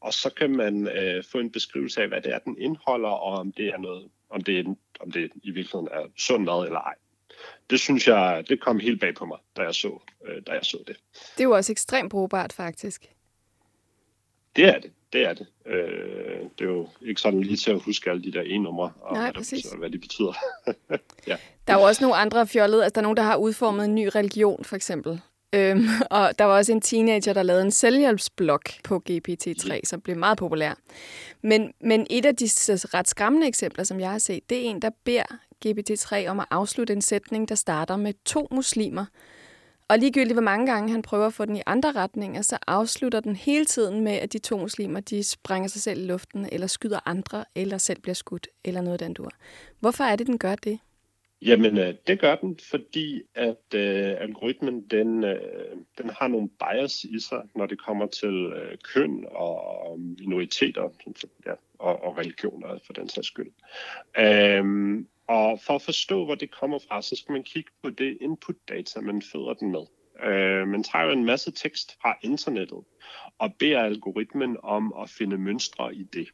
[0.00, 3.38] og så kan man øh, få en beskrivelse af, hvad det er, den indeholder, og
[3.38, 6.80] om det er noget, om det, er, om det i virkeligheden er sund mad eller
[6.80, 6.94] ej
[7.70, 10.64] det synes jeg, det kom helt bag på mig, da jeg så, øh, da jeg
[10.64, 10.96] så det.
[11.12, 13.10] Det er jo også ekstremt brugbart, faktisk.
[14.56, 14.92] Det er det.
[15.12, 15.46] Det er det.
[15.66, 19.12] Øh, det er jo ikke sådan lige til at huske alle de der e-numre, og
[19.12, 19.62] Nej, hvad, præcis.
[19.62, 20.32] betyder, hvad de betyder.
[21.26, 21.36] ja.
[21.66, 22.84] Der er jo også nogle andre fjollede.
[22.84, 25.20] Altså, der er nogen, der har udformet en ny religion, for eksempel.
[25.52, 29.78] Øhm, og der var også en teenager, der lavede en selvhjælpsblog på GPT-3, ja.
[29.84, 30.74] som blev meget populær.
[31.42, 34.82] Men, men et af de ret skræmmende eksempler, som jeg har set, det er en,
[34.82, 35.22] der beder
[35.66, 39.04] GPT-3 om at afslutte en sætning, der starter med to muslimer.
[39.88, 43.20] Og ligegyldigt hvor mange gange han prøver at få den i andre retninger, så afslutter
[43.20, 46.66] den hele tiden med, at de to muslimer de sprænger sig selv i luften, eller
[46.66, 49.30] skyder andre, eller selv bliver skudt, eller noget den dur.
[49.80, 50.78] Hvorfor er det, den gør det?
[51.42, 57.04] Jamen, øh, det gør den, fordi at øh, algoritmen den, øh, den har nogle bias
[57.04, 60.88] i sig, når det kommer til øh, køn og minoriteter
[61.46, 63.52] ja, og, og religioner for den sags skyld.
[64.18, 68.18] Øhm, og for at forstå, hvor det kommer fra, så skal man kigge på det
[68.20, 69.86] input data, man føder den med.
[70.24, 72.84] Øh, man tager jo en masse tekst fra internettet
[73.38, 76.28] og beder algoritmen om at finde mønstre i det.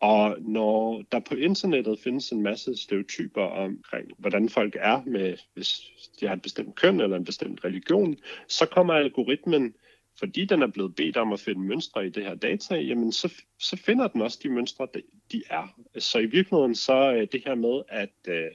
[0.00, 5.80] Og når der på internettet findes en masse stereotyper omkring, hvordan folk er, med, hvis
[6.20, 8.16] de har et bestemt køn eller en bestemt religion,
[8.48, 9.74] så kommer algoritmen
[10.18, 13.34] fordi den er blevet bedt om at finde mønstre i det her data, jamen så,
[13.58, 14.88] så finder den også de mønstre,
[15.32, 15.80] de er.
[15.98, 18.50] Så i virkeligheden så øh, det her med, at, øh,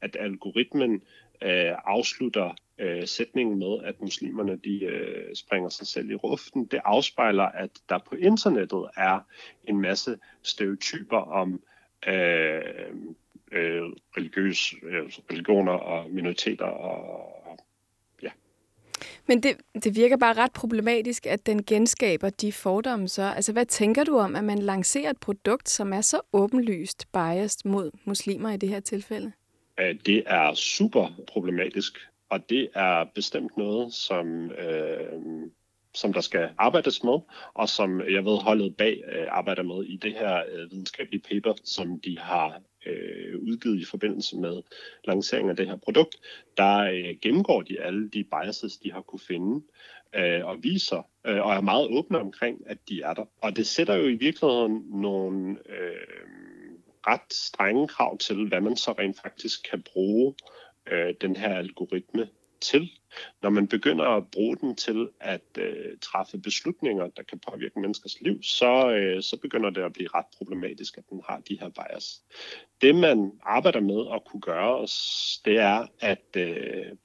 [0.00, 1.02] at algoritmen
[1.42, 6.80] øh, afslutter øh, sætningen med, at muslimerne de øh, springer sig selv i ruften, det
[6.84, 9.20] afspejler, at der på internettet er
[9.64, 11.62] en masse stereotyper om
[12.06, 12.62] øh,
[13.52, 13.82] øh,
[14.16, 17.38] religiøs, øh, religioner og minoriteter og
[19.28, 23.22] men det, det virker bare ret problematisk, at den genskaber de fordomme så.
[23.22, 27.60] Altså, hvad tænker du om, at man lancerer et produkt, som er så åbenlyst biased
[27.64, 29.32] mod muslimer i det her tilfælde?
[29.80, 31.98] Øh, det er super problematisk,
[32.30, 35.50] og det er bestemt noget, som, øh,
[35.94, 37.18] som der skal arbejdes med,
[37.54, 41.54] og som jeg ved holdet bag øh, arbejder med i det her øh, videnskabelige paper,
[41.64, 44.62] som de har øh, udgivet i forbindelse med
[45.04, 46.16] lanceringen af det her produkt,
[46.56, 49.66] der øh, gennemgår de alle de biases, de har kunne finde,
[50.14, 53.24] øh, og viser, øh, og er meget åbne omkring, at de er der.
[53.42, 56.47] Og det sætter jo i virkeligheden nogle øh,
[57.08, 60.34] ret strenge krav til, hvad man så rent faktisk kan bruge
[60.86, 62.28] øh, den her algoritme
[62.60, 62.90] til,
[63.42, 68.20] når man begynder at bruge den til at øh, træffe beslutninger, der kan påvirke menneskers
[68.20, 71.68] liv, så, øh, så begynder det at blive ret problematisk, at den har de her
[71.68, 72.22] bias.
[72.82, 74.82] Det man arbejder med at kunne gøre,
[75.44, 76.96] det er at, øh,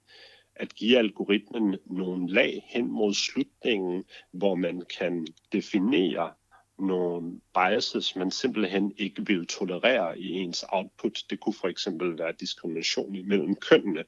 [0.56, 6.32] at give algoritmen nogle lag hen mod slutningen, hvor man kan definere
[6.80, 11.24] nogle biases, man simpelthen ikke vil tolerere i ens output.
[11.30, 14.04] Det kunne for eksempel være diskrimination imellem kønnene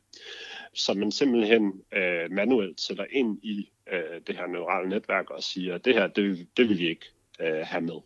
[0.76, 5.76] som man simpelthen øh, manuelt sætter ind i øh, det her neurale netværk og siger,
[5.76, 7.06] at det her, det, det vil vi ikke
[7.40, 8.02] øh, have med.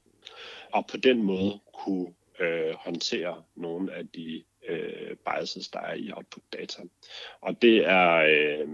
[0.72, 6.12] Og på den måde kunne øh, håndtere nogle af de øh, biases, der er i
[6.12, 6.82] output data.
[7.42, 8.68] Og det er øh,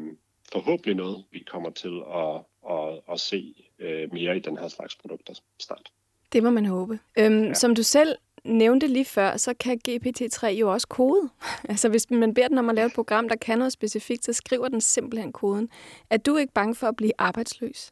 [0.51, 2.41] forhåbentlig noget, vi kommer til at,
[2.75, 5.91] at, at se øh, mere i den her slags produkter snart.
[6.33, 6.99] Det må man håbe.
[7.17, 7.53] Øhm, ja.
[7.53, 11.29] Som du selv nævnte lige før, så kan GPT-3 jo også kode.
[11.69, 14.33] altså hvis man beder den om at lave et program, der kan noget specifikt, så
[14.33, 15.69] skriver den simpelthen koden.
[16.09, 17.91] Er du ikke bange for at blive arbejdsløs?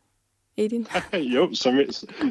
[0.58, 0.88] Adin?
[1.36, 1.80] jo, som,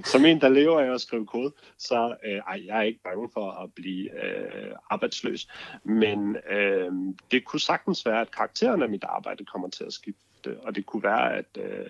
[0.05, 3.29] som en, der lever af at skrive kode, så øh, ej, jeg er ikke bange
[3.35, 5.49] for at blive øh, arbejdsløs.
[5.85, 6.93] Men øh,
[7.31, 10.87] det kunne sagtens være, at karakteren af mit arbejde kommer til at skifte, og det
[10.87, 11.87] kunne være, at, øh,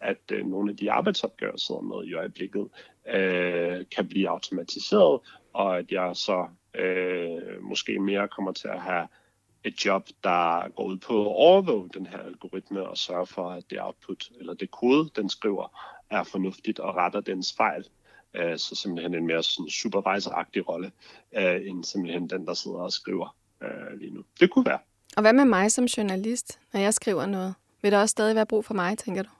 [0.00, 2.68] at øh, nogle af de arbejdsopgaver, jeg sidder med i øjeblikket,
[3.08, 5.20] øh, kan blive automatiseret,
[5.52, 9.08] og at jeg så øh, måske mere kommer til at have
[9.64, 13.64] et job, der går ud på at overvåge den her algoritme og sørge for, at
[13.70, 15.80] det output eller det kode, den skriver,
[16.10, 17.84] er fornuftigt og retter dens fejl.
[18.34, 20.92] Øh, så simpelthen en mere sådan supervisor rolle,
[21.36, 24.24] øh, end simpelthen den, der sidder og skriver øh, lige nu.
[24.40, 24.78] Det kunne være.
[25.16, 27.54] Og hvad med mig som journalist, når jeg skriver noget?
[27.82, 29.30] Vil der også stadig være brug for mig, tænker du?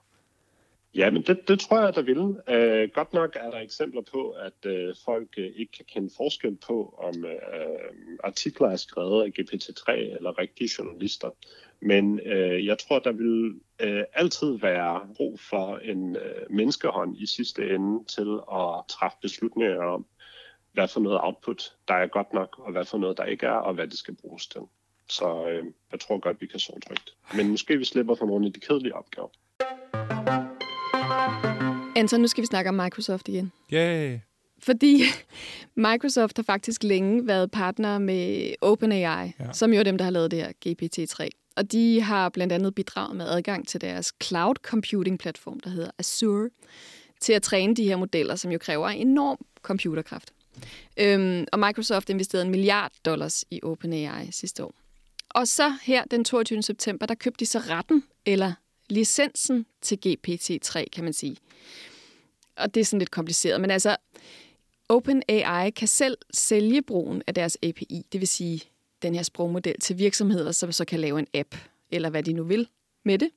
[0.95, 2.19] Ja, men det, det tror jeg, der vil.
[2.19, 6.57] Uh, godt nok er der eksempler på, at uh, folk uh, ikke kan kende forskel
[6.67, 11.29] på, om uh, artikler er skrevet af GPT-3 eller rigtige journalister.
[11.79, 17.25] Men uh, jeg tror, der vil uh, altid være brug for en uh, menneskehånd i
[17.25, 20.05] sidste ende til at træffe beslutninger om,
[20.73, 23.51] hvad for noget output der er godt nok, og hvad for noget der ikke er,
[23.67, 24.61] og hvad det skal bruges til.
[25.09, 27.15] Så øh, jeg tror godt, vi kan sove trygt.
[27.35, 29.29] Men måske vi slipper for nogle af de kedelige opgaver.
[32.01, 33.51] Anton, nu skal vi snakke om Microsoft igen.
[33.73, 34.19] Yay!
[34.59, 35.03] Fordi
[35.89, 39.31] Microsoft har faktisk længe været partner med OpenAI, ja.
[39.53, 41.29] som jo er dem, der har lavet det her GPT-3.
[41.55, 45.91] Og de har blandt andet bidraget med adgang til deres cloud computing platform, der hedder
[45.99, 46.49] Azure,
[47.19, 50.33] til at træne de her modeller, som jo kræver enorm computerkraft.
[50.97, 54.73] Øhm, og Microsoft investerede en milliard dollars i OpenAI sidste år.
[55.29, 56.63] Og så her den 22.
[56.63, 58.53] september, der købte de så retten, eller
[58.89, 61.37] licensen til GPT-3, kan man sige.
[62.55, 63.97] Og det er sådan lidt kompliceret, men altså,
[64.89, 68.61] OpenAI kan selv sælge brugen af deres API, det vil sige
[69.01, 71.55] den her sprogmodel til virksomheder, som så kan lave en app,
[71.91, 72.67] eller hvad de nu vil
[73.05, 73.29] med det.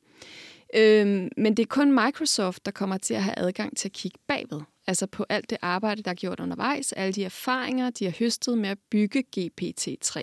[0.74, 4.18] Øhm, men det er kun Microsoft, der kommer til at have adgang til at kigge
[4.26, 4.60] bagved.
[4.86, 8.58] Altså på alt det arbejde, der er gjort undervejs, alle de erfaringer, de har høstet
[8.58, 10.22] med at bygge GPT-3.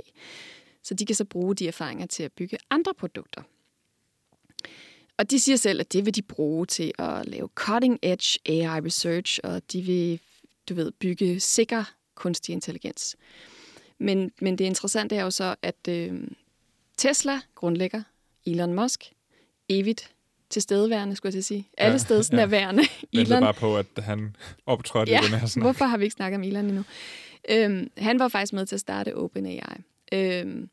[0.83, 3.41] Så de kan så bruge de erfaringer til at bygge andre produkter.
[5.17, 8.79] Og de siger selv, at det vil de bruge til at lave cutting edge AI
[8.79, 10.19] research, og de vil,
[10.69, 11.83] du ved, bygge sikker
[12.15, 13.15] kunstig intelligens.
[13.97, 16.23] Men, men det interessante er jo så, at øh,
[16.97, 18.03] Tesla grundlægger
[18.45, 19.13] Elon Musk,
[19.69, 20.13] evigt
[20.49, 21.67] tilstedeværende, skulle jeg til sige.
[21.77, 22.37] Alle ja, steds ja.
[22.37, 22.79] Elon.
[23.13, 23.41] Elon.
[23.41, 24.35] bare på, at han
[24.65, 25.63] optrådte ja, i den her snak.
[25.63, 26.83] hvorfor har vi ikke snakket om Elon endnu?
[27.49, 29.61] Øhm, han var faktisk med til at starte OpenAI.
[30.13, 30.69] Øhm,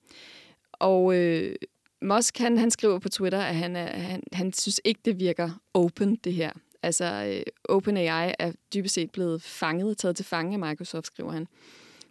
[0.73, 1.55] og øh,
[2.03, 5.51] Musk, han, han skriver på Twitter, at han, er, han, han synes ikke, det virker
[5.75, 6.53] open, det her.
[6.83, 11.49] Altså, øh, OpenAI er dybest set blevet fanget, taget til fange af Microsoft, skriver han.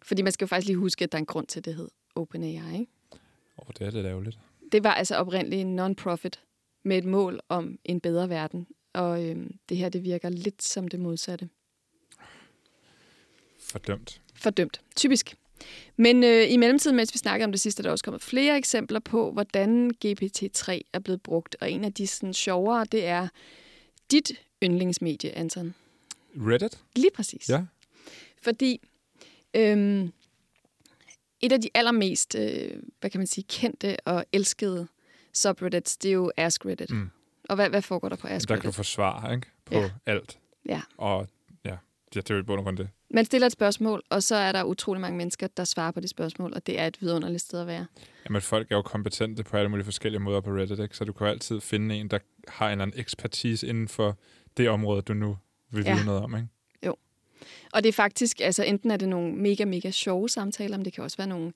[0.02, 1.76] Fordi man skal jo faktisk lige huske, at der er en grund til, at det
[1.76, 2.74] hed OpenAI.
[2.74, 2.88] Ikke?
[3.58, 4.40] Oh, det er lidt ærgerligt.
[4.72, 6.40] Det var altså oprindeligt en non-profit
[6.84, 8.68] med et mål om en bedre verden.
[8.94, 11.50] Og øh, det her, det virker lidt som det modsatte.
[13.60, 14.22] Fordømt.
[14.36, 14.82] Fordømt.
[14.96, 15.36] Typisk.
[15.98, 18.58] Men øh, i mellemtiden, mens vi snakker om det sidste, er der også kommet flere
[18.58, 21.56] eksempler på, hvordan GPT-3 er blevet brugt.
[21.62, 23.28] Og en af de sådan, sjovere, det er
[24.12, 24.32] dit
[24.64, 25.74] yndlingsmedie, Anton.
[26.36, 26.80] Reddit?
[26.96, 27.50] Lige præcis.
[27.50, 27.64] Ja.
[28.42, 28.82] Fordi
[29.54, 30.12] øhm,
[31.42, 34.88] et af de allermest, øh, hvad kan man sige, kendte og elskede
[35.34, 36.92] subreddits, det er jo Ask Reddit.
[36.92, 37.10] Mm.
[37.50, 39.48] Og hvad, hvad foregår der på Ask Der kan du få svar ikke?
[39.66, 39.90] på ja.
[40.06, 40.40] alt.
[40.66, 40.82] Ja.
[40.98, 41.28] Og
[42.16, 42.90] ja, det er jo i bund og det.
[43.14, 46.10] Man stiller et spørgsmål, og så er der utrolig mange mennesker, der svarer på det
[46.10, 47.86] spørgsmål, og det er et vidunderligt sted at være.
[48.26, 50.98] Jamen, folk er jo kompetente på alle mulige forskellige måder på Reddit, ikke?
[50.98, 54.18] så du kan altid finde en, der har en eller anden ekspertise inden for
[54.58, 55.38] det område, du nu
[55.72, 55.94] vil ja.
[55.94, 56.36] vide noget om.
[56.36, 56.48] Ikke?
[56.86, 56.96] Jo.
[57.74, 60.94] Og det er faktisk, altså enten er det nogle mega, mega sjove samtaler, men det
[60.94, 61.54] kan også være nogle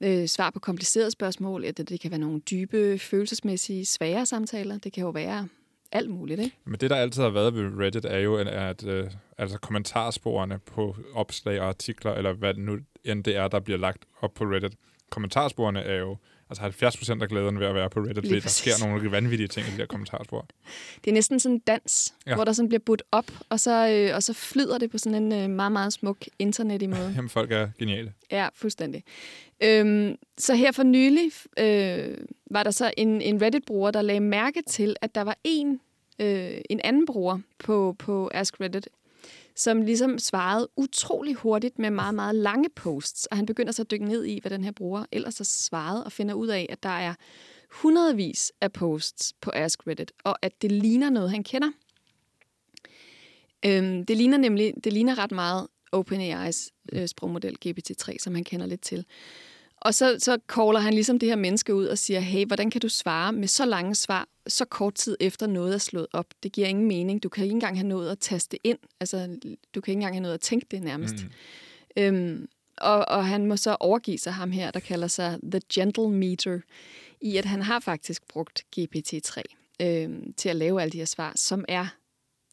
[0.00, 4.78] øh, svar på komplicerede spørgsmål, eller det, det kan være nogle dybe, følelsesmæssige, svære samtaler.
[4.78, 5.48] Det kan jo være
[5.94, 6.56] alt muligt, ikke?
[6.64, 10.96] Men det, der altid har været ved Reddit, er jo, at, øh, altså kommentarsporene på
[11.14, 14.72] opslag og artikler, eller hvad nu end det er, der bliver lagt op på Reddit.
[15.10, 16.16] Kommentarsporene er jo
[16.50, 19.48] altså 70 procent af glæden ved at være på Reddit, fordi der sker nogle vanvittige
[19.48, 20.46] ting i de der kommentarspor.
[21.04, 22.34] Det er næsten sådan en dans, ja.
[22.34, 25.22] hvor der sådan bliver budt op, og så, øh, og så flyder det på sådan
[25.22, 27.12] en øh, meget, meget smuk internet i måde.
[27.16, 28.12] Jamen, folk er geniale.
[28.30, 29.04] Ja, fuldstændig.
[29.62, 32.18] Øhm, så her for nylig øh,
[32.50, 35.80] var der så en, en Reddit-bruger, der lagde mærke til, at der var en,
[36.18, 38.88] øh, en anden bruger på, på Ask Reddit,
[39.56, 43.26] som ligesom svarede utrolig hurtigt med meget, meget lange posts.
[43.26, 46.04] Og han begynder så at dykke ned i, hvad den her bruger ellers har svaret,
[46.04, 47.14] og finder ud af, at der er
[47.70, 51.70] hundredvis af posts på Ask Reddit, og at det ligner noget, han kender.
[53.66, 58.66] Øhm, det ligner nemlig det ligner ret meget OpenAI's øh, sprogmodel GPT-3, som han kender
[58.66, 59.04] lidt til.
[59.84, 62.80] Og så, så caller han ligesom det her menneske ud og siger, hey, hvordan kan
[62.80, 66.26] du svare med så lange svar, så kort tid efter noget er slået op?
[66.42, 67.22] Det giver ingen mening.
[67.22, 68.78] Du kan ikke engang have noget at taste ind.
[69.00, 69.38] Altså,
[69.74, 71.14] du kan ikke engang have noget at tænke det nærmest.
[71.14, 71.30] Mm.
[72.02, 76.10] Øhm, og, og han må så overgive sig ham her, der kalder sig The Gentle
[76.10, 76.60] Meter,
[77.20, 79.42] i at han har faktisk brugt GPT-3
[79.80, 81.86] øhm, til at lave alle de her svar, som er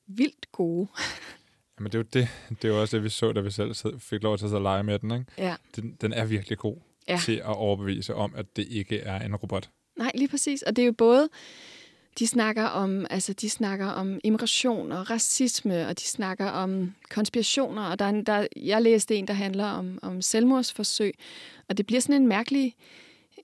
[0.08, 0.88] vildt gode.
[1.80, 2.28] Jamen, det er jo det.
[2.62, 4.84] Det er jo også det, vi så, da vi selv fik lov til at lege
[4.84, 5.12] med den.
[5.12, 5.26] Ikke?
[5.38, 5.56] Ja.
[5.76, 6.78] Den, den er virkelig god
[7.08, 7.20] ja.
[7.26, 9.70] til at overbevise om, at det ikke er en robot.
[9.98, 10.62] Nej, lige præcis.
[10.62, 11.30] Og det er jo både,
[12.20, 17.84] de snakker om, altså de snakker om immigration og racisme, og de snakker om konspirationer,
[17.84, 21.14] og der, er, der jeg læste en, der handler om, om selvmordsforsøg,
[21.70, 22.76] og det bliver sådan en mærkelig,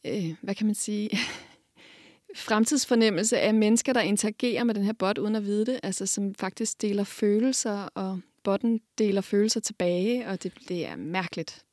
[0.06, 1.10] øh, hvad kan man sige,
[2.36, 6.36] fremtidsfornemmelse af mennesker, der interagerer med den her bot uden at vide det, altså som
[6.36, 11.64] faktisk deler følelser, og botten deler følelser tilbage, og det, det er mærkeligt.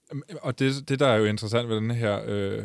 [0.42, 2.64] Og det, det, der er jo interessant ved den her øh,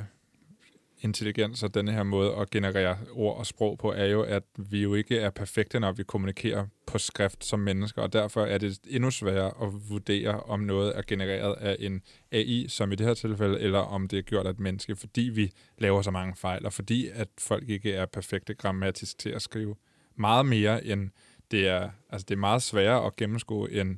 [1.01, 4.81] intelligens og denne her måde at generere ord og sprog på, er jo, at vi
[4.81, 8.79] jo ikke er perfekte, når vi kommunikerer på skrift som mennesker, og derfor er det
[8.89, 13.13] endnu sværere at vurdere, om noget er genereret af en AI, som i det her
[13.13, 16.65] tilfælde, eller om det er gjort af et menneske, fordi vi laver så mange fejl,
[16.65, 19.75] og fordi at folk ikke er perfekte grammatisk til at skrive.
[20.15, 21.09] Meget mere end
[21.51, 23.97] det er, altså det er meget sværere at gennemskue end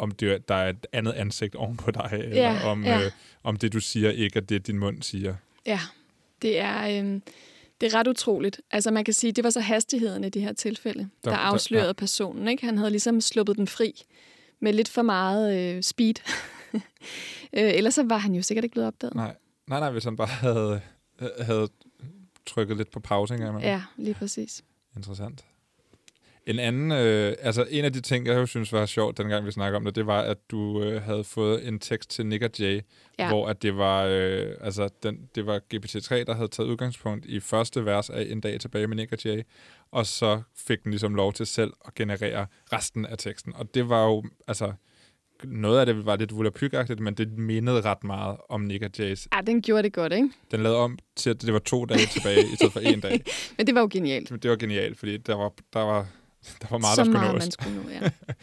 [0.00, 3.00] om det, der er et andet ansigt oven på dig, eller ja, om, ja.
[3.00, 3.10] øh,
[3.42, 5.34] om det, du siger, ikke er det, din mund siger.
[5.66, 5.80] Ja,
[6.42, 7.20] det er, øh,
[7.80, 8.60] det er ret utroligt.
[8.70, 11.82] Altså man kan sige, det var så hastigheden i det her tilfælde, der, der afslørede
[11.82, 11.92] der, ja.
[11.92, 12.48] personen.
[12.48, 12.64] Ikke?
[12.64, 14.02] Han havde ligesom sluppet den fri
[14.60, 16.14] med lidt for meget øh, speed.
[16.72, 16.80] øh,
[17.52, 19.14] ellers så var han jo sikkert ikke blevet opdaget.
[19.14, 19.34] Nej,
[19.66, 20.80] nej, nej hvis han bare havde,
[21.40, 21.68] havde
[22.46, 23.62] trykket lidt på pause engang.
[23.62, 24.64] Ja, lige præcis.
[24.96, 25.44] Interessant.
[26.50, 29.50] En anden, øh, altså en af de ting, jeg jo synes var sjovt, dengang vi
[29.50, 32.50] snakkede om det, det var, at du øh, havde fået en tekst til Nick og
[32.58, 32.80] Jay,
[33.18, 33.28] ja.
[33.28, 37.40] hvor at det var, øh, altså den, det var GPT-3, der havde taget udgangspunkt i
[37.40, 39.42] første vers af En dag tilbage med Nick og Jay,
[39.90, 43.52] og så fik den ligesom lov til selv at generere resten af teksten.
[43.56, 44.72] Og det var jo, altså,
[45.44, 49.28] noget af det var lidt volapykagtigt, men det mindede ret meget om Nick og Jays.
[49.34, 50.30] Ja, den gjorde det godt, ikke?
[50.50, 53.24] Den lavede om til, at det var to dage tilbage, i stedet for en dag.
[53.58, 54.42] men det var jo genialt.
[54.42, 56.06] Det var genialt, fordi der var, der var
[56.62, 57.42] der var meget, så der skulle meget, nås.
[57.42, 58.10] man skulle nå, ja.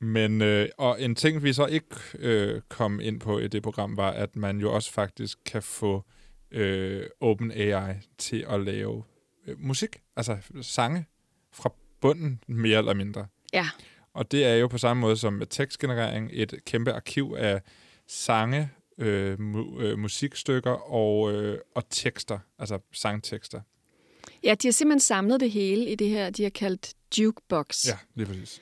[0.00, 1.86] Men, øh, og en ting, vi så ikke
[2.18, 6.04] øh, kom ind på i det program, var, at man jo også faktisk kan få
[6.50, 9.04] øh, OpenAI til at lave
[9.46, 11.06] øh, musik, altså sange
[11.52, 13.26] fra bunden, mere eller mindre.
[13.52, 13.66] Ja.
[14.14, 17.62] Og det er jo på samme måde som med tekstgenerering et kæmpe arkiv af
[18.08, 23.60] sange, øh, mu- øh, musikstykker og, øh, og tekster, altså sangtekster.
[24.44, 27.86] Ja, de har simpelthen samlet det hele i det her, de har kaldt jukebox.
[27.88, 28.60] Ja, lige præcis.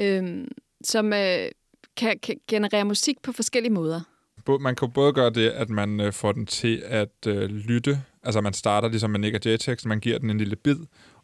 [0.00, 0.48] Øhm,
[0.84, 1.48] som øh,
[1.96, 4.00] kan, kan generere musik på forskellige måder.
[4.60, 8.02] Man kan både gøre det, at man øh, får den til at øh, lytte.
[8.22, 10.76] Altså man starter ligesom med Nick J-tekst, man giver den en lille bid,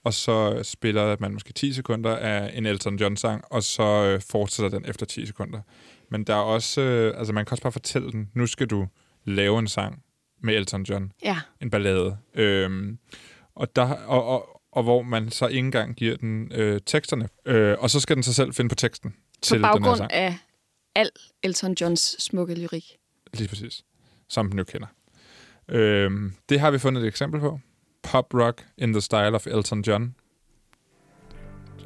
[0.04, 4.78] og så spiller man måske 10 sekunder af en Elton John-sang, og så øh, fortsætter
[4.78, 5.60] den efter 10 sekunder.
[6.10, 8.86] Men der er også, øh, altså man kan også bare fortælle den, nu skal du
[9.24, 10.02] lave en sang
[10.42, 11.12] med Elton John.
[11.24, 11.38] Ja.
[11.62, 12.16] En ballade.
[12.34, 12.98] Øhm,
[13.58, 17.28] og, der, og, og, og hvor man så ikke engang giver den øh, teksterne.
[17.44, 19.96] Øh, og så skal den sig selv finde på teksten på til baggrund den her
[19.96, 20.12] sang.
[20.12, 20.38] af
[20.94, 21.10] al
[21.42, 22.84] Elton Johns smukke lyrik.
[23.34, 23.84] Lige præcis.
[24.28, 24.86] Som den jo kender.
[25.68, 26.10] Øh,
[26.48, 27.60] det har vi fundet et eksempel på.
[28.02, 30.14] Pop rock in the style of Elton John.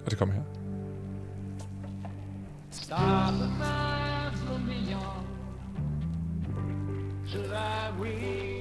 [0.04, 0.42] Og det kommer her.
[2.70, 2.98] Stop.
[7.32, 8.51] Should I wait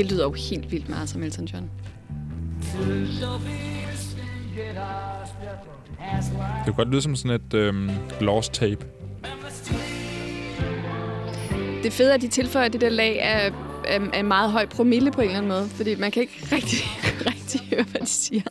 [0.00, 1.70] det lyder jo helt vildt meget som Elton John.
[6.56, 7.90] Det kan godt lyde som sådan et øhm,
[8.20, 8.86] lost tape.
[11.82, 13.52] Det fede er, at de tilføjer det der lag af,
[13.84, 16.78] af, af meget høj promille på en eller anden måde, fordi man kan ikke rigtig,
[17.30, 18.42] rigtig høre, hvad de siger.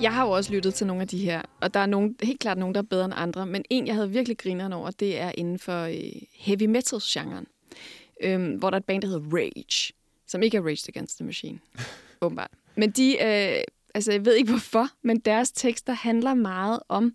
[0.00, 2.40] Jeg har jo også lyttet til nogle af de her, og der er nogen, helt
[2.40, 5.20] klart nogen, der er bedre end andre, men en, jeg havde virkelig grineren over, det
[5.20, 7.46] er inden for øh, heavy metal-genren,
[8.22, 9.92] øhm, hvor der er et band, der hedder Rage,
[10.26, 11.58] som ikke er Rage Against the Machine,
[12.22, 12.50] åbenbart.
[12.76, 13.62] Men de, øh,
[13.94, 17.14] altså jeg ved ikke hvorfor, men deres tekster handler meget om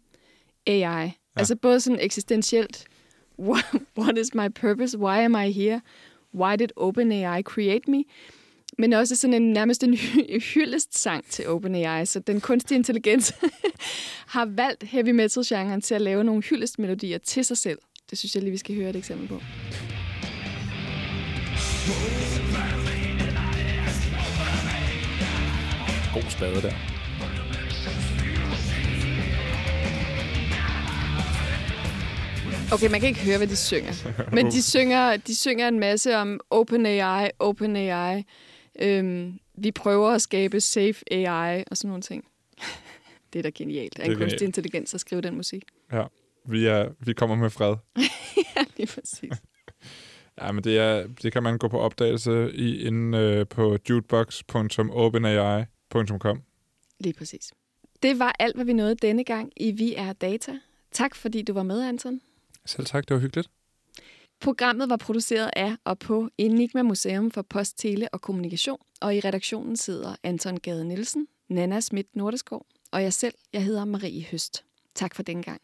[0.67, 0.79] AI.
[0.79, 1.11] Ja.
[1.35, 2.85] Altså både sådan eksistentielt,
[3.39, 3.65] what,
[3.99, 5.81] what is my purpose, why am I here,
[6.35, 8.03] why did OpenAI create me?
[8.79, 9.97] Men også sådan en nærmest en
[10.91, 13.33] sang til OpenAI, så den kunstige intelligens
[14.35, 17.79] har valgt heavy metal-genren til at lave nogle hyldest melodier til sig selv.
[18.09, 19.41] Det synes jeg lige, vi skal høre et eksempel på.
[26.13, 26.73] god spade der.
[32.73, 33.93] Okay, man kan ikke høre, hvad de synger.
[34.35, 38.23] Men de synger, de synger en masse om OpenAI, OpenAI.
[38.79, 42.25] Øhm, vi prøver at skabe safe AI og sådan nogle ting.
[43.33, 43.99] Det er da genialt.
[43.99, 45.63] Er en kunstig intelligens at skrive den musik.
[45.91, 46.03] Ja,
[46.45, 47.75] vi, er, vi kommer med fred.
[48.55, 49.31] ja, lige præcis.
[50.41, 56.41] ja, men det, er, det kan man gå på opdagelse i inde øh, på jukebox.openai.com.
[56.99, 57.51] Lige præcis.
[58.03, 60.59] Det var alt, hvad vi nåede denne gang i Vi er Data.
[60.91, 62.21] Tak fordi du var med, Anton.
[62.65, 63.49] Selv tak, det var hyggeligt.
[64.43, 69.19] Programmet var produceret af og på Enigma Museum for Post, Tele og Kommunikation, og i
[69.19, 74.63] redaktionen sidder Anton Gade Nielsen, Nana Schmidt Nordeskov og jeg selv, jeg hedder Marie Høst.
[74.95, 75.61] Tak for den gang.